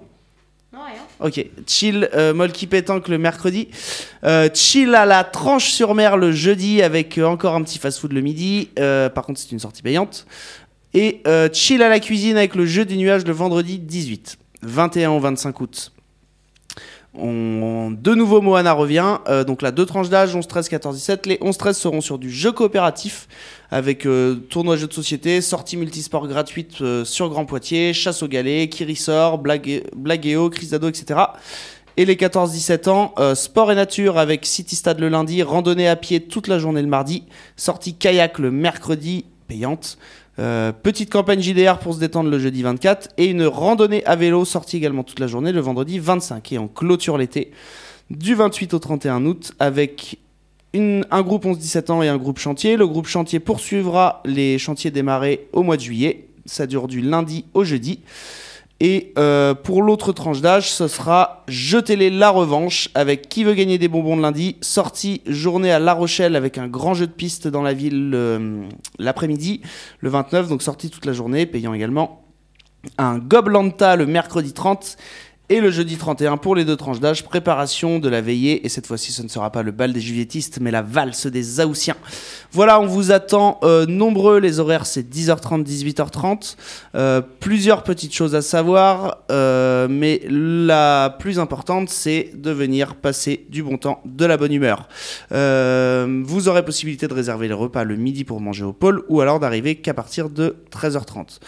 Ok, 1.20 1.46
chill, 1.66 2.10
euh, 2.14 2.48
pétanque 2.70 3.08
le 3.08 3.18
mercredi. 3.18 3.70
Euh, 4.24 4.50
chill 4.54 4.94
à 4.94 5.06
la 5.06 5.24
tranche 5.24 5.72
sur 5.72 5.96
mer 5.96 6.18
le 6.18 6.32
jeudi 6.32 6.82
avec 6.82 7.18
euh, 7.18 7.26
encore 7.26 7.56
un 7.56 7.64
petit 7.64 7.80
fast-food 7.80 8.14
le 8.14 8.22
midi. 8.22 8.70
Euh, 8.78 9.10
par 9.10 9.26
contre, 9.26 9.40
c'est 9.40 9.52
une 9.52 9.60
sortie 9.60 9.82
payante. 9.82 10.28
Et 10.94 11.22
chill 11.54 11.84
à 11.84 11.90
la 11.90 12.00
cuisine 12.00 12.38
avec 12.38 12.56
le 12.56 12.66
jeu 12.66 12.86
des 12.86 12.96
nuages 12.96 13.26
le 13.26 13.34
vendredi 13.34 13.78
18. 13.78 14.38
21 14.64 15.12
au 15.12 15.20
25 15.20 15.62
août. 15.62 15.92
On... 17.18 17.92
De 17.92 18.14
nouveau, 18.16 18.42
Moana 18.42 18.74
revient. 18.74 19.18
Euh, 19.28 19.44
donc 19.44 19.62
là, 19.62 19.72
deux 19.72 19.86
tranches 19.86 20.10
d'âge, 20.10 20.36
11, 20.36 20.48
13, 20.48 20.70
14, 20.70 20.96
17. 20.96 21.26
Les 21.26 21.38
11, 21.42 21.58
13 21.58 21.78
seront 21.78 22.02
sur 22.02 22.18
du 22.20 22.32
jeu 22.32 22.52
coopératif 22.52 23.28
avec 23.72 24.06
euh, 24.06 24.36
tournoi 24.50 24.78
jeux 24.78 24.88
de 24.88 24.94
société, 24.94 25.42
sortie 25.42 25.78
multisport 25.78 26.28
gratuite 26.28 26.82
euh, 26.82 27.04
sur 27.04 27.30
Grand 27.30 27.46
Poitiers, 27.46 27.94
chasse 27.94 28.24
au 28.24 28.28
galet, 28.28 28.70
qui 28.70 28.86
ressort, 28.86 29.40
blague, 29.40 29.84
blaguéo, 29.96 30.50
crise 30.50 30.72
d'ado, 30.72 30.88
etc. 30.88 31.20
Et 31.98 32.06
les 32.06 32.16
14-17 32.16 32.90
ans, 32.90 33.16
sport 33.34 33.72
et 33.72 33.76
nature 33.76 34.20
avec 34.20 34.46
City 34.46 34.76
Stade 34.76 35.00
le 35.00 35.10
lundi, 35.10 35.42
randonnée 35.42 35.88
à 35.88 35.96
pied 35.96 36.22
toute 36.22 36.48
la 36.48 36.60
journée 36.60 36.84
le 36.84 36.88
mardi, 36.88 37.24
sortie 37.56 37.96
kayak 37.96 38.38
le 38.38 38.52
mercredi, 38.52 39.26
payante. 39.48 39.98
Euh, 40.40 40.72
petite 40.72 41.10
campagne 41.10 41.42
JDR 41.42 41.80
pour 41.80 41.96
se 41.96 42.00
détendre 42.00 42.30
le 42.30 42.38
jeudi 42.38 42.62
24 42.62 43.10
et 43.18 43.26
une 43.26 43.44
randonnée 43.44 44.06
à 44.06 44.16
vélo 44.16 44.46
sortie 44.46 44.78
également 44.78 45.04
toute 45.04 45.20
la 45.20 45.26
journée 45.26 45.52
le 45.52 45.62
vendredi 45.62 45.98
25 45.98 46.52
et 46.52 46.60
on 46.60 46.68
clôture 46.68 47.18
l'été 47.18 47.52
du 48.12 48.36
28 48.36 48.76
au 48.76 48.80
31 48.80 49.26
août 49.26 49.54
avec 49.58 50.20
un 50.76 51.22
groupe 51.24 51.46
11-17 51.46 51.92
ans 51.92 52.04
et 52.04 52.08
un 52.08 52.18
groupe 52.18 52.38
chantier. 52.38 52.78
Le 52.78 52.88
groupe 52.88 53.08
chantier 53.08 53.40
poursuivra 53.40 54.22
les 54.26 54.60
chantiers 54.60 54.92
démarrés 54.92 55.48
au 55.54 55.64
mois 55.64 55.78
de 55.78 55.82
juillet. 55.82 56.28
Ça 56.46 56.68
dure 56.68 56.88
du 56.88 57.02
lundi 57.02 57.46
au 57.54 57.64
jeudi. 57.64 58.02
Et 58.80 59.14
euh, 59.18 59.56
pour 59.56 59.82
l'autre 59.82 60.12
tranche 60.12 60.42
d'âge, 60.42 60.72
ce 60.72 60.88
sera 60.88 61.44
Jetez-les 61.48 62.12
la 62.12 62.30
revanche 62.30 62.90
avec 62.94 63.28
Qui 63.28 63.44
veut 63.44 63.56
gagner 63.56 63.80
des 63.80 63.88
bonbons 63.88 64.16
le 64.16 64.22
lundi, 64.22 64.58
sortie 64.62 65.22
journée 65.26 65.72
à 65.72 65.80
La 65.80 65.94
Rochelle 65.94 66.36
avec 66.36 66.60
un 66.60 66.68
grand 66.68 66.94
jeu 66.94 67.08
de 67.08 67.12
piste 67.12 67.48
dans 67.48 67.64
la 67.64 67.74
ville 67.74 68.12
euh, 68.14 68.64
l'après-midi, 69.00 69.62
le 70.00 70.10
29, 70.10 70.48
donc 70.48 70.62
sortie 70.62 70.92
toute 70.92 71.06
la 71.06 71.14
journée, 71.14 71.48
payant 71.48 71.74
également 71.74 72.24
un 72.98 73.18
Goblanta 73.18 73.96
le 73.96 74.06
mercredi 74.06 74.54
30 74.54 74.98
et 75.50 75.62
le 75.62 75.72
jeudi 75.72 75.96
31 75.96 76.38
pour 76.38 76.56
les 76.56 76.66
deux 76.66 76.76
tranches 76.76 77.00
d'âge, 77.00 77.24
préparation 77.24 78.00
de 78.00 78.10
la 78.10 78.20
veillée, 78.22 78.66
et 78.66 78.70
cette 78.70 78.86
fois-ci 78.86 79.14
ce 79.14 79.24
ne 79.24 79.30
sera 79.30 79.50
pas 79.52 79.64
le 79.64 79.72
bal 79.72 79.94
des 79.94 80.02
juliettistes, 80.02 80.60
mais 80.60 80.72
la 80.72 80.82
valse 80.82 81.28
des 81.28 81.62
Aoussiens. 81.62 81.96
Voilà, 82.52 82.80
on 82.82 82.86
vous 82.86 83.12
attend 83.12 83.60
euh, 83.64 83.86
nombreux, 83.86 84.40
les 84.40 84.60
horaires 84.60 84.86
c'est 84.86 85.08
10h30, 85.10 85.64
18h30, 85.64 86.56
Euh, 86.96 87.22
plusieurs 87.40 87.84
petites 87.84 88.14
choses 88.14 88.36
à 88.36 88.42
savoir, 88.42 89.24
euh, 89.32 89.88
mais 89.90 90.22
la 90.30 91.16
plus 91.20 91.40
importante 91.40 91.90
c'est 91.90 92.32
de 92.34 92.52
venir 92.52 92.96
passer 92.96 93.46
du 93.50 93.64
bon 93.64 93.78
temps, 93.78 94.02
de 94.06 94.26
la 94.26 94.38
bonne 94.38 94.54
humeur. 94.54 94.88
Vous 95.30 96.48
aurez 96.48 96.66
possibilité 96.66 97.08
de 97.08 97.14
réserver 97.14 97.48
les 97.48 97.54
repas 97.54 97.84
le 97.84 97.96
midi 97.96 98.24
pour 98.24 98.42
manger 98.42 98.64
au 98.64 98.74
pôle, 98.74 99.04
ou 99.08 99.22
alors 99.22 99.40
d'arriver 99.40 99.76
qu'à 99.76 99.94
partir 99.94 100.30
de 100.30 100.58
13h30. 100.72 101.40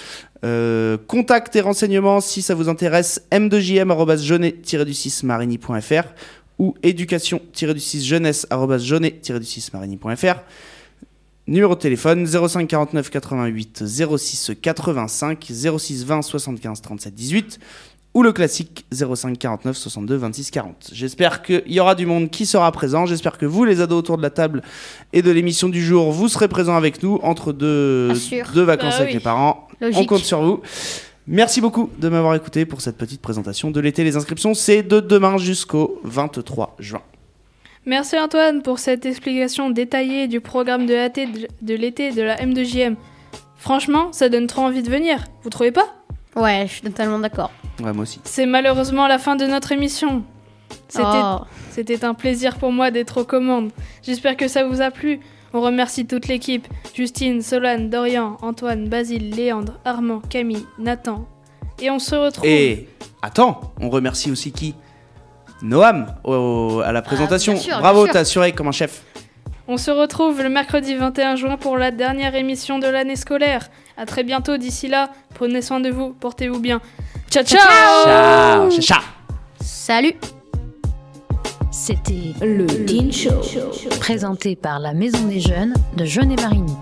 Euh, 0.45 0.97
contact 1.07 1.53
et 1.57 1.61
renseignements 1.61 2.21
si 2.21 2.41
ça 2.41 2.55
vous 2.55 2.69
intéresse 2.69 3.21
m2jm-jeunet-du-6 3.29 5.25
marigny.fr 5.25 6.03
ou 6.57 6.75
éducation-du-6 6.81 8.03
jeunesse-jeunet-du-6 8.03 9.69
marigny.fr 9.73 10.39
Numéro 11.47 11.73
de 11.73 11.79
téléphone 11.79 12.25
05 12.25 12.67
49 12.67 13.09
88 13.09 13.83
06 14.17 14.51
85 14.61 15.51
06 15.77 16.05
20 16.05 16.21
75 16.21 16.81
37 16.83 17.13
18 17.13 17.59
ou 18.13 18.23
le 18.23 18.31
classique 18.31 18.85
05 18.91 19.37
49 19.37 19.77
62 19.77 20.15
26 20.15 20.51
40. 20.51 20.89
J'espère 20.93 21.41
qu'il 21.43 21.63
y 21.67 21.79
aura 21.79 21.95
du 21.95 22.05
monde 22.05 22.29
qui 22.29 22.45
sera 22.45 22.71
présent. 22.71 23.05
J'espère 23.05 23.37
que 23.37 23.45
vous, 23.45 23.65
les 23.65 23.81
ados 23.81 23.99
autour 23.99 24.17
de 24.17 24.23
la 24.23 24.29
table 24.31 24.61
et 25.13 25.21
de 25.21 25.29
l'émission 25.31 25.69
du 25.69 25.83
jour, 25.83 26.11
vous 26.11 26.27
serez 26.27 26.47
présents 26.47 26.75
avec 26.75 27.03
nous 27.03 27.19
entre 27.21 27.53
deux, 27.53 28.13
deux 28.53 28.63
vacances 28.63 28.95
Bah 28.95 29.01
avec 29.01 29.09
oui. 29.09 29.13
les 29.13 29.23
parents. 29.23 29.67
On 29.81 30.05
compte 30.05 30.23
sur 30.23 30.41
vous. 30.41 30.61
Merci 31.27 31.61
beaucoup 31.61 31.91
de 31.99 32.09
m'avoir 32.09 32.33
écouté 32.33 32.65
pour 32.65 32.81
cette 32.81 32.97
petite 32.97 33.21
présentation 33.21 33.69
de 33.69 33.79
l'été. 33.79 34.03
Les 34.03 34.17
inscriptions, 34.17 34.55
c'est 34.55 34.81
de 34.81 34.99
demain 34.99 35.37
jusqu'au 35.37 36.01
23 36.03 36.75
juin. 36.79 37.01
Merci 37.85 38.17
Antoine 38.17 38.63
pour 38.63 38.79
cette 38.79 39.05
explication 39.05 39.69
détaillée 39.69 40.27
du 40.27 40.41
programme 40.41 40.85
de, 40.87 40.95
de 41.61 41.73
l'été 41.75 42.11
de 42.11 42.23
la 42.23 42.35
M2JM. 42.37 42.95
Franchement, 43.55 44.11
ça 44.11 44.29
donne 44.29 44.47
trop 44.47 44.63
envie 44.63 44.81
de 44.83 44.89
venir, 44.89 45.23
vous 45.43 45.49
trouvez 45.49 45.71
pas? 45.71 45.87
Ouais, 46.41 46.65
je 46.67 46.71
suis 46.73 46.81
totalement 46.81 47.19
d'accord. 47.19 47.51
Ouais, 47.81 47.93
moi 47.93 48.03
aussi. 48.03 48.19
C'est 48.23 48.45
malheureusement 48.45 49.07
la 49.07 49.17
fin 49.19 49.35
de 49.35 49.45
notre 49.45 49.71
émission. 49.71 50.23
C'était 50.87 51.03
Oh. 51.07 51.39
c'était 51.71 52.03
un 52.05 52.13
plaisir 52.13 52.57
pour 52.57 52.71
moi 52.71 52.91
d'être 52.91 53.21
aux 53.21 53.25
commandes. 53.25 53.71
J'espère 54.03 54.37
que 54.37 54.47
ça 54.47 54.63
vous 54.65 54.81
a 54.81 54.91
plu. 54.91 55.19
On 55.53 55.61
remercie 55.61 56.05
toute 56.05 56.27
l'équipe 56.27 56.67
Justine, 56.93 57.41
Solane, 57.41 57.89
Dorian, 57.89 58.37
Antoine, 58.41 58.87
Basile, 58.87 59.31
Léandre, 59.31 59.73
Armand, 59.85 60.21
Camille, 60.29 60.65
Nathan. 60.77 61.25
Et 61.81 61.89
on 61.89 61.97
se 61.99 62.13
retrouve. 62.15 62.45
Et 62.45 62.87
attends, 63.21 63.73
on 63.81 63.89
remercie 63.89 64.29
aussi 64.31 64.51
qui? 64.51 64.75
Noam 65.61 66.05
au- 66.23 66.81
à 66.85 66.91
la 66.91 67.01
présentation. 67.01 67.53
bien 67.53 67.61
sûr, 67.61 67.79
Bravo, 67.79 68.07
t'as 68.07 68.19
assuré 68.19 68.51
comme 68.51 68.67
un 68.67 68.71
chef. 68.73 69.03
On 69.67 69.77
se 69.77 69.91
retrouve 69.91 70.41
le 70.41 70.49
mercredi 70.49 70.95
21 70.95 71.35
juin 71.35 71.57
pour 71.57 71.77
la 71.77 71.91
dernière 71.91 72.33
émission 72.35 72.79
de 72.79 72.87
l'année 72.87 73.15
scolaire. 73.15 73.69
À 73.99 74.05
très 74.05 74.23
bientôt 74.23 74.55
d'ici 74.55 74.87
là. 74.87 75.09
Prenez 75.35 75.61
soin 75.61 75.81
de 75.81 75.89
vous, 75.89 76.13
portez-vous 76.13 76.61
bien. 76.61 76.79
Ciao 77.29 77.43
ciao 77.43 77.59
Ciao, 77.59 78.69
ciao, 78.71 78.81
ciao. 78.81 79.01
Salut 79.59 80.15
C'était 81.69 82.33
le 82.41 82.65
Teen 82.85 83.11
Show, 83.11 83.41
présenté 83.99 84.55
par 84.55 84.79
la 84.79 84.93
Maison 84.93 85.25
des 85.25 85.41
Jeunes 85.41 85.73
de 85.97 86.05
Jeunet-Marigny. 86.05 86.77